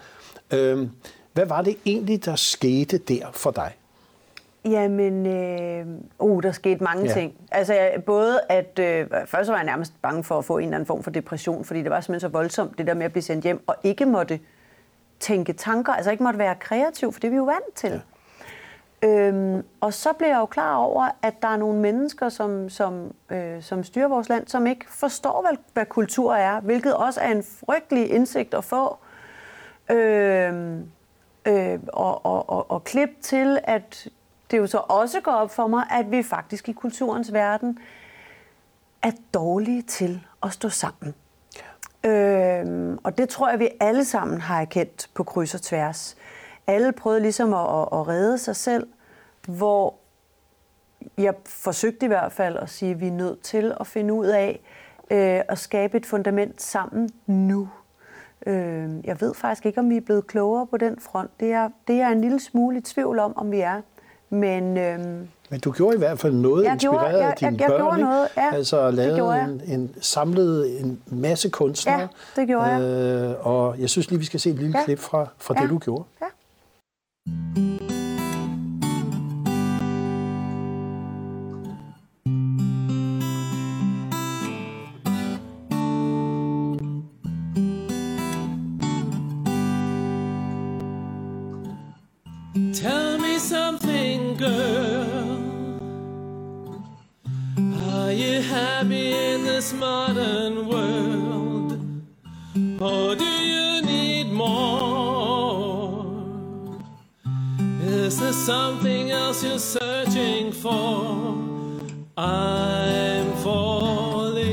Ja. 0.52 0.58
Øhm, 0.58 0.90
hvad 1.34 1.46
var 1.46 1.62
det 1.62 1.78
egentlig, 1.86 2.26
der 2.26 2.36
skete 2.36 2.98
der 2.98 3.32
for 3.34 3.52
dig? 3.52 3.72
Jamen, 4.66 5.26
øh, 5.26 5.86
uh, 6.20 6.44
der 6.44 6.52
skete 6.52 6.84
mange 6.84 7.06
ja. 7.06 7.14
ting. 7.14 7.34
Altså 7.52 7.90
både 8.06 8.40
at, 8.50 8.80
øh, 8.80 9.08
først 9.26 9.50
var 9.50 9.56
jeg 9.56 9.66
nærmest 9.66 9.94
bange 10.02 10.24
for 10.24 10.38
at 10.38 10.46
få 10.46 10.58
en 10.58 10.64
eller 10.64 10.76
anden 10.76 10.88
form 10.88 11.04
for 11.04 11.12
depression, 11.12 11.66
fordi 11.66 11.82
det 11.82 11.92
var 11.92 12.02
simpelthen 12.02 12.20
så 12.20 12.28
voldsomt, 12.28 12.78
det 12.78 12.88
der 12.88 12.94
med 12.94 13.06
at 13.06 13.12
blive 13.12 13.24
sendt 13.24 13.44
hjem, 13.44 13.64
og 13.68 13.76
ikke 13.84 14.06
måtte 14.06 14.40
tænke 15.20 15.54
tanker, 15.54 15.94
altså 15.94 16.12
ikke 16.12 16.24
måtte 16.24 16.40
være 16.40 16.56
kreativ, 16.56 17.14
for 17.14 17.20
det 17.20 17.28
er 17.28 17.32
vi 17.32 17.38
jo 17.38 17.44
vant 17.44 17.76
til. 17.76 17.90
Ja. 17.90 18.00
Øhm, 19.02 19.64
og 19.82 19.94
så 19.94 20.14
blev 20.14 20.28
jeg 20.28 20.38
jo 20.38 20.46
klar 20.46 20.76
over, 20.76 21.10
at 21.22 21.42
der 21.42 21.48
er 21.48 21.58
nogle 21.58 21.80
mennesker, 21.80 22.30
som, 22.30 22.70
som, 22.70 23.14
øh, 23.30 23.64
som 23.64 23.84
styrer 23.84 24.08
vores 24.08 24.30
land, 24.30 24.48
som 24.48 24.68
ikke 24.68 24.86
forstår, 24.90 25.42
hvad, 25.42 25.58
hvad 25.74 25.86
kultur 25.86 26.34
er, 26.34 26.60
hvilket 26.60 26.96
også 26.96 27.22
er 27.22 27.32
en 27.32 27.44
frygtelig 27.44 28.12
indsigt 28.12 28.54
at 28.54 28.64
få. 28.64 28.98
Øhm, 29.90 30.92
øh, 31.46 31.80
og, 31.88 32.26
og, 32.26 32.50
og, 32.50 32.72
og 32.72 32.84
klip 32.84 33.10
til, 33.22 33.60
at 33.64 34.08
det 34.52 34.58
jo 34.58 34.68
så 34.68 34.78
også 34.78 35.22
går 35.22 35.32
op 35.32 35.52
for 35.52 35.68
mig, 35.68 35.86
at 35.92 36.12
vi 36.12 36.24
faktisk 36.24 36.70
i 36.70 36.72
kulturens 36.72 37.34
verden 37.34 37.80
er 39.02 39.12
dårlige 39.34 39.82
til 39.82 40.28
at 40.44 40.54
stå 40.54 40.70
sammen. 40.70 41.16
Ja. 42.04 42.10
Øhm, 42.10 43.00
og 43.04 43.18
det 43.18 43.30
tror 43.30 43.50
jeg, 43.50 43.60
vi 43.60 43.70
alle 43.80 44.06
sammen 44.06 44.42
har 44.42 44.62
erkendt 44.62 45.10
på 45.14 45.24
kryds 45.24 45.54
og 45.54 45.62
tværs. 45.62 46.17
Alle 46.68 46.92
prøvede 46.92 47.22
ligesom 47.22 47.54
at, 47.54 47.60
at, 47.60 47.88
at 47.92 48.08
redde 48.08 48.38
sig 48.38 48.56
selv, 48.56 48.88
hvor 49.48 49.94
jeg 51.18 51.34
forsøgte 51.46 52.06
i 52.06 52.08
hvert 52.08 52.32
fald 52.32 52.58
at 52.58 52.70
sige, 52.70 52.92
at 52.92 53.02
vi 53.02 53.08
er 53.08 53.12
nødt 53.12 53.42
til 53.42 53.74
at 53.80 53.88
finde 53.88 54.14
ud 54.14 54.26
af 54.26 54.60
øh, 55.12 55.42
at 55.50 55.58
skabe 55.60 55.98
et 55.98 56.06
fundament 56.06 56.62
sammen 56.62 57.10
nu. 57.28 57.70
Øh, 58.46 58.90
jeg 59.04 59.22
ved 59.22 59.34
faktisk 59.34 59.66
ikke, 59.66 59.80
om 59.80 59.90
vi 59.90 59.98
er 59.98 60.02
blevet 60.02 60.28
klogere 60.28 60.68
på 60.68 60.78
den 60.78 61.00
front. 61.00 61.32
Det 61.40 61.52
er, 61.52 61.70
det 61.88 61.96
er 61.96 62.08
en 62.08 62.22
lille 62.22 62.40
smule 62.40 62.78
i 62.78 62.82
tvivl 62.82 63.20
om, 63.20 63.38
om 63.38 63.52
vi 63.52 63.60
er. 63.60 63.82
Men, 64.30 64.78
øhm, 64.78 65.28
Men 65.50 65.60
du 65.60 65.72
gjorde 65.72 65.96
i 65.96 66.00
hvert 66.00 66.20
fald 66.20 66.34
noget 66.34 66.64
jeg 66.64 66.74
inspireret 66.74 67.00
gjorde, 67.00 67.18
jeg, 67.18 67.30
af 67.32 67.38
dine 67.38 67.52
jeg, 67.52 67.60
jeg, 67.60 67.70
børn, 67.70 67.80
gjorde 67.80 68.02
noget, 68.02 68.28
ja, 68.38 68.56
altså 68.56 68.92
lavede 68.92 69.42
en, 69.42 69.62
en 69.66 69.96
samlet 70.02 70.82
en 70.82 71.02
masse 71.06 71.50
kunstnere. 71.50 72.00
Ja, 72.00 72.08
det 72.36 72.48
gjorde 72.48 72.66
jeg. 72.66 72.82
Øh, 72.82 73.48
og 73.48 73.80
jeg 73.80 73.90
synes 73.90 74.10
lige, 74.10 74.20
vi 74.20 74.26
skal 74.26 74.40
se 74.40 74.50
et 74.50 74.56
lille 74.56 74.78
ja. 74.78 74.86
klip 74.86 75.00
fra, 75.00 75.28
fra 75.38 75.54
ja. 75.58 75.62
det, 75.62 75.70
du 75.70 75.78
gjorde. 75.78 76.04
Ja. 76.22 76.26
Tell 92.74 93.18
me 93.18 93.40
something, 93.40 94.38
girl. 94.38 95.80
Are 97.92 98.12
you 98.12 98.42
happy 98.42 99.14
in 99.14 99.44
this 99.44 99.74
modern 99.74 100.68
world? 100.68 101.74
Or 102.82 103.16
do 103.16 103.26
you? 103.26 103.67
Something 108.48 109.12
else 109.12 109.44
you're 109.44 109.60
searching 109.60 110.54
for? 110.54 111.36
I'm 112.18 113.34
falling. 113.44 114.48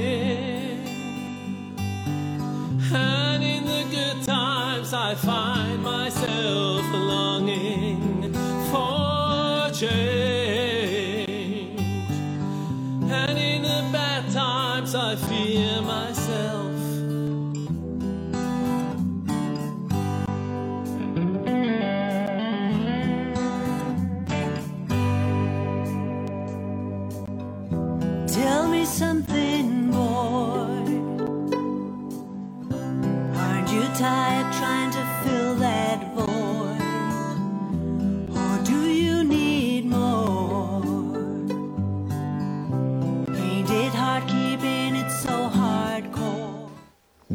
And 2.92 3.44
in 3.44 3.64
the 3.64 3.87
good 3.94 4.20
times, 4.24 4.92
I 4.92 5.14
find 5.14 5.53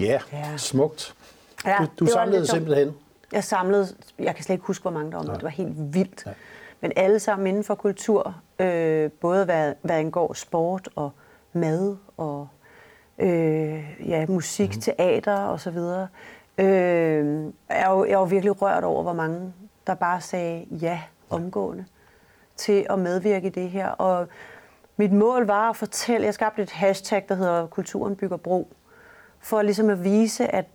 Ja, 0.10 0.19
ja. 0.32 0.58
smukt. 0.58 1.15
Ja, 1.65 1.78
du 2.00 2.06
du 2.06 2.12
samlede 2.12 2.48
simpelthen? 2.48 2.95
Jeg 3.32 3.43
samlede, 3.43 3.88
jeg 4.19 4.36
kan 4.36 4.43
slet 4.43 4.54
ikke 4.54 4.65
huske, 4.65 4.82
hvor 4.82 4.91
mange 4.91 5.12
der 5.12 5.17
var 5.17 5.24
med. 5.24 5.34
Det 5.34 5.43
var 5.43 5.50
helt 5.50 5.93
vildt. 5.93 6.24
Ja. 6.26 6.32
Men 6.82 6.91
alle 6.95 7.19
sammen 7.19 7.48
inden 7.48 7.63
for 7.63 7.76
kultur, 7.76 8.36
øh, 8.60 9.12
både 9.12 9.45
hvad, 9.45 9.74
hvad 9.82 9.95
angår 9.95 10.34
sport 10.34 10.89
og 10.95 11.12
mad 11.54 11.98
og 12.17 12.48
øh, 13.19 14.10
ja, 14.10 14.26
musik, 14.28 14.69
mm-hmm. 14.69 14.82
teater 14.82 15.38
og 15.38 15.60
så 15.60 15.72
videre. 15.72 16.08
Øh, 16.58 16.65
jeg, 17.69 17.89
var, 17.89 18.06
jeg 18.06 18.19
var 18.19 18.26
virkelig 18.26 18.62
rørt 18.62 18.84
over, 18.84 19.04
hvor 19.04 19.13
mange 19.13 19.54
der 19.88 19.93
bare 19.93 20.22
sagde 20.22 20.65
ja 20.72 21.02
omgående 21.30 21.86
til 22.58 22.86
at 22.89 23.00
medvirke 23.00 23.48
i 23.48 23.50
det 23.50 23.69
her. 23.69 23.88
Og 23.88 24.28
mit 24.98 25.12
mål 25.12 25.45
var 25.45 25.69
at 25.69 25.76
fortælle, 25.76 26.26
jeg 26.26 26.34
skabte 26.34 26.62
et 26.62 26.72
hashtag, 26.72 27.26
der 27.30 27.36
hedder 27.36 27.67
Kulturen 27.67 28.15
bygger 28.15 28.38
bro 28.38 28.74
for 29.39 29.62
ligesom 29.62 29.89
at 29.89 30.04
vise, 30.04 30.47
at 30.56 30.65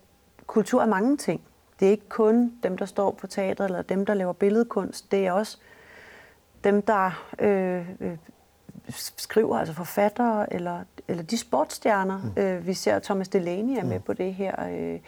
kultur 0.47 0.83
er 0.83 0.87
mange 0.87 1.17
ting. 1.17 1.41
Det 1.81 1.87
er 1.87 1.91
ikke 1.91 2.09
kun 2.09 2.53
dem, 2.63 2.79
der 2.79 2.87
står 2.87 3.11
på 3.11 3.27
teatret, 3.27 3.65
eller 3.65 3.83
dem, 3.83 4.07
der 4.07 4.15
laver 4.15 4.33
billedkunst. 4.33 5.11
Det 5.11 5.27
er 5.27 5.33
også 5.33 5.59
dem, 6.65 6.83
der 6.83 7.27
øh, 7.39 7.91
øh, 8.01 8.17
skriver, 9.17 9.59
altså 9.59 9.75
forfattere, 9.75 10.53
eller, 10.53 10.81
eller 11.09 11.23
de 11.23 11.39
sportsstjerner. 11.39 12.21
Mm. 12.37 12.43
Øh, 12.43 12.67
vi 12.67 12.75
ser, 12.75 12.99
Thomas 12.99 13.29
Delaney 13.29 13.79
er 13.79 13.85
med 13.85 13.99
mm. 13.99 14.03
på 14.03 14.13
det 14.13 14.35
her. 14.35 14.65
Øh, 14.69 15.01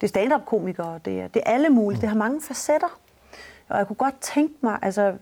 det 0.00 0.02
er 0.02 0.06
stand-up-komikere, 0.06 1.00
det 1.04 1.20
er, 1.20 1.28
det 1.28 1.42
er 1.46 1.50
alle 1.50 1.68
mulige. 1.68 1.96
Mm. 1.96 2.00
Det 2.00 2.08
har 2.08 2.16
mange 2.16 2.40
facetter. 2.40 2.98
Og 3.68 3.78
jeg 3.78 3.86
kunne 3.86 3.96
godt 3.96 4.20
tænke 4.20 4.54
mig, 4.60 4.78
altså 4.82 5.14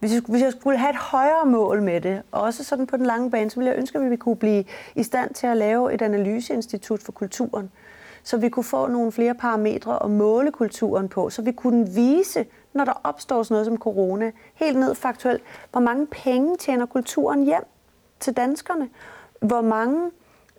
hvis 0.00 0.14
jeg, 0.14 0.22
hvis 0.28 0.42
jeg 0.42 0.52
skulle 0.52 0.78
have 0.78 0.90
et 0.90 0.96
højere 0.96 1.46
mål 1.46 1.82
med 1.82 2.00
det, 2.00 2.22
også 2.32 2.64
sådan 2.64 2.86
på 2.86 2.96
den 2.96 3.06
lange 3.06 3.30
bane, 3.30 3.50
så 3.50 3.56
ville 3.56 3.70
jeg 3.70 3.78
ønske, 3.78 3.98
at 3.98 4.10
vi 4.10 4.16
kunne 4.16 4.36
blive 4.36 4.64
i 4.94 5.02
stand 5.02 5.34
til 5.34 5.46
at 5.46 5.56
lave 5.56 5.94
et 5.94 6.02
analyseinstitut 6.02 7.02
for 7.02 7.12
kulturen, 7.12 7.70
så 8.22 8.36
vi 8.36 8.48
kunne 8.48 8.64
få 8.64 8.86
nogle 8.86 9.12
flere 9.12 9.34
parametre 9.34 9.98
og 9.98 10.10
måle 10.10 10.52
kulturen 10.52 11.08
på, 11.08 11.30
så 11.30 11.42
vi 11.42 11.52
kunne 11.52 11.88
vise, 11.88 12.46
når 12.72 12.84
der 12.84 13.00
opstår 13.04 13.42
sådan 13.42 13.54
noget 13.54 13.66
som 13.66 13.78
corona, 13.78 14.30
helt 14.54 14.78
ned 14.78 14.94
faktuelt, 14.94 15.42
hvor 15.70 15.80
mange 15.80 16.06
penge 16.06 16.56
tjener 16.56 16.86
kulturen 16.86 17.44
hjem 17.44 17.64
til 18.20 18.36
danskerne, 18.36 18.88
hvor 19.40 19.60
mange 19.60 20.10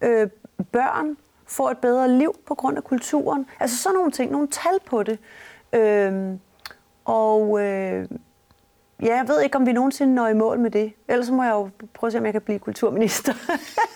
øh, 0.01 0.29
børn 0.71 1.17
får 1.45 1.71
et 1.71 1.77
bedre 1.77 2.09
liv 2.09 2.35
på 2.45 2.55
grund 2.55 2.77
af 2.77 2.83
kulturen. 2.83 3.45
Altså 3.59 3.77
sådan 3.77 3.95
nogle 3.95 4.11
ting, 4.11 4.31
nogle 4.31 4.47
tal 4.47 4.79
på 4.85 5.03
det. 5.03 5.19
Øh, 5.73 6.33
og 7.05 7.61
øh, 7.61 8.07
Ja, 9.01 9.15
jeg 9.15 9.27
ved 9.27 9.41
ikke, 9.41 9.55
om 9.55 9.65
vi 9.65 9.73
nogensinde 9.73 10.15
når 10.15 10.27
i 10.27 10.33
mål 10.33 10.59
med 10.59 10.71
det. 10.71 10.93
Ellers 11.07 11.29
må 11.29 11.43
jeg 11.43 11.51
jo 11.51 11.69
prøve 11.93 12.07
at 12.07 12.11
se, 12.11 12.19
om 12.19 12.25
jeg 12.25 12.33
kan 12.33 12.41
blive 12.41 12.59
kulturminister. 12.59 13.33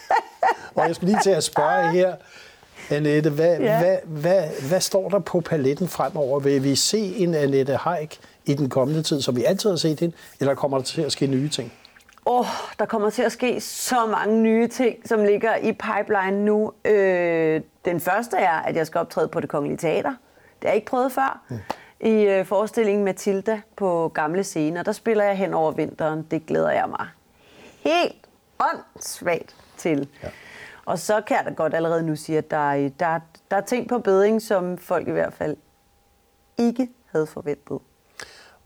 og 0.75 0.87
jeg 0.87 0.95
skal 0.95 1.07
lige 1.07 1.19
til 1.23 1.29
at 1.29 1.43
spørge 1.43 1.91
her, 1.91 2.15
Annette, 2.89 3.29
hvad, 3.29 3.59
ja. 3.59 3.79
hvad, 3.79 3.97
hvad, 4.05 4.43
hvad 4.69 4.81
står 4.81 5.09
der 5.09 5.19
på 5.19 5.41
paletten 5.41 5.87
fremover? 5.87 6.39
Vil 6.39 6.63
vi 6.63 6.75
se 6.75 6.97
en 6.97 7.33
Annette 7.35 7.75
Haik 7.75 8.19
i 8.45 8.53
den 8.53 8.69
kommende 8.69 9.03
tid, 9.03 9.21
som 9.21 9.35
vi 9.35 9.43
altid 9.43 9.69
har 9.69 9.77
set 9.77 9.99
hende, 9.99 10.15
eller 10.39 10.55
kommer 10.55 10.77
der 10.77 10.85
til 10.85 11.01
at 11.01 11.11
ske 11.11 11.27
nye 11.27 11.49
ting? 11.49 11.73
Åh, 12.25 12.39
oh, 12.39 12.45
der 12.79 12.85
kommer 12.85 13.09
til 13.09 13.21
at 13.21 13.31
ske 13.31 13.61
så 13.61 14.05
mange 14.05 14.41
nye 14.41 14.67
ting, 14.67 14.95
som 15.05 15.23
ligger 15.23 15.55
i 15.55 15.71
pipeline 15.71 16.45
nu. 16.45 16.71
Øh, 16.85 17.61
den 17.85 17.99
første 17.99 18.37
er, 18.37 18.51
at 18.51 18.75
jeg 18.75 18.87
skal 18.87 18.99
optræde 18.99 19.27
på 19.27 19.39
det 19.39 19.49
kongelige 19.49 19.77
teater. 19.77 20.09
Det 20.09 20.17
har 20.61 20.69
jeg 20.69 20.75
ikke 20.75 20.87
prøvet 20.87 21.11
før. 21.11 21.41
Mm 21.49 21.57
i 22.05 22.23
øh, 22.23 22.45
forestillingen 22.45 23.05
Matilda 23.05 23.61
på 23.77 24.11
gamle 24.13 24.43
scener. 24.43 24.83
Der 24.83 24.91
spiller 24.91 25.23
jeg 25.23 25.37
hen 25.37 25.53
over 25.53 25.71
vinteren. 25.71 26.27
Det 26.31 26.45
glæder 26.45 26.71
jeg 26.71 26.85
mig 26.89 27.07
helt 27.79 28.27
åndssvagt 28.59 29.55
til. 29.77 30.07
Ja. 30.23 30.27
Og 30.85 30.99
så 30.99 31.21
kan 31.27 31.37
jeg 31.37 31.45
da 31.45 31.49
godt 31.49 31.73
allerede 31.73 32.03
nu 32.03 32.15
sige, 32.15 32.37
at 32.37 32.51
der 32.51 32.71
er, 32.71 32.89
der, 32.99 33.19
der 33.51 33.57
er 33.57 33.61
ting 33.61 33.89
på 33.89 33.99
beding, 33.99 34.41
som 34.41 34.77
folk 34.77 35.07
i 35.07 35.11
hvert 35.11 35.33
fald 35.33 35.57
ikke 36.57 36.87
havde 37.11 37.27
forventet. 37.27 37.79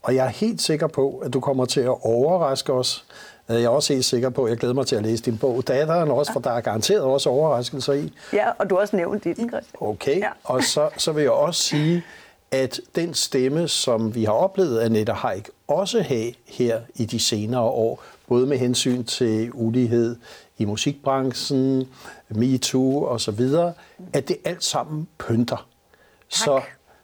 Og 0.02 0.16
jeg 0.16 0.26
er 0.26 0.30
helt 0.30 0.62
sikker 0.62 0.88
på, 0.88 1.18
at 1.18 1.34
du 1.34 1.40
kommer 1.40 1.66
til 1.66 1.82
at 1.82 1.96
overraske 2.06 2.74
os. 2.74 3.06
Jeg 3.50 3.64
er 3.64 3.70
også 3.70 3.94
helt 3.94 4.06
sikker 4.06 4.30
på, 4.30 4.44
at 4.44 4.50
jeg 4.50 4.58
glæder 4.58 4.74
mig 4.74 4.88
til 4.88 4.96
at 4.96 5.04
læse 5.04 5.24
din 5.24 5.38
bog. 5.38 5.68
Datteren 5.68 6.12
også, 6.12 6.34
for 6.34 6.40
der 6.40 6.52
er 6.52 6.62
garanteret 6.62 7.02
også 7.02 7.30
overraskelser 7.30 7.94
i. 7.94 8.14
Ja, 8.34 8.50
og 8.58 8.70
du 8.70 8.76
har 8.76 8.82
også 8.82 8.96
nævnt 8.96 9.26
i 9.26 9.34
den, 9.34 9.50
Christian. 9.50 9.82
Okay, 9.82 10.20
ja. 10.20 10.30
og 10.44 10.64
så, 10.64 10.90
så 10.98 11.12
vil 11.12 11.22
jeg 11.22 11.32
også 11.32 11.62
sige, 11.64 12.04
at 12.52 12.80
den 12.96 13.14
stemme, 13.14 13.68
som 13.68 14.16
vi 14.16 14.24
har 14.24 14.32
oplevet, 14.32 14.80
Annette 14.80 15.14
Haik 15.14 15.50
også 15.68 16.02
have 16.02 16.34
her 16.46 16.82
i 16.96 17.06
de 17.06 17.20
senere 17.20 17.62
år, 17.62 18.04
både 18.28 18.48
med 18.48 18.58
hensyn 18.58 19.04
til 19.04 19.52
ulighed 19.54 20.16
i 20.58 20.66
musikbranchen, 20.66 21.88
MeToo 22.30 23.04
og 23.04 23.22
så 23.22 23.32
videre, 23.32 23.74
at 24.14 24.28
det 24.28 24.38
alt 24.46 24.64
sammen 24.64 25.08
pynter. 25.18 25.56
Tak. 25.56 25.66
Så 26.30 26.62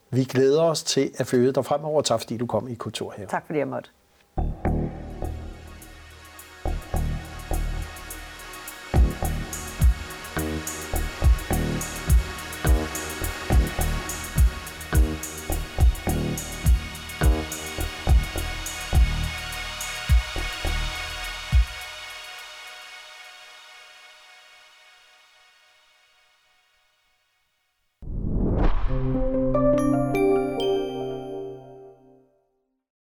vi 0.09 0.23
glæder 0.23 0.61
os 0.61 0.83
til 0.83 1.11
at 1.17 1.27
følge 1.27 1.51
dig 1.51 1.65
fremover. 1.65 2.01
Tak 2.01 2.19
fordi 2.19 2.37
du 2.37 2.45
kom 2.45 2.67
i 2.67 2.75
Kultur 2.75 3.13
her. 3.17 3.27
Tak 3.27 3.45
fordi 3.45 3.59
jeg 3.59 3.67
måtte. 3.67 3.89